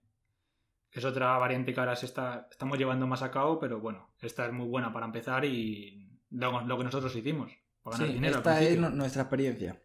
[0.99, 4.45] es otra variante que ahora se está, estamos llevando más a cabo, pero bueno, esta
[4.45, 7.51] es muy buena para empezar y lo, lo que nosotros hicimos,
[7.83, 8.37] para ganar Sí, dinero.
[8.37, 9.81] esta es nuestra experiencia.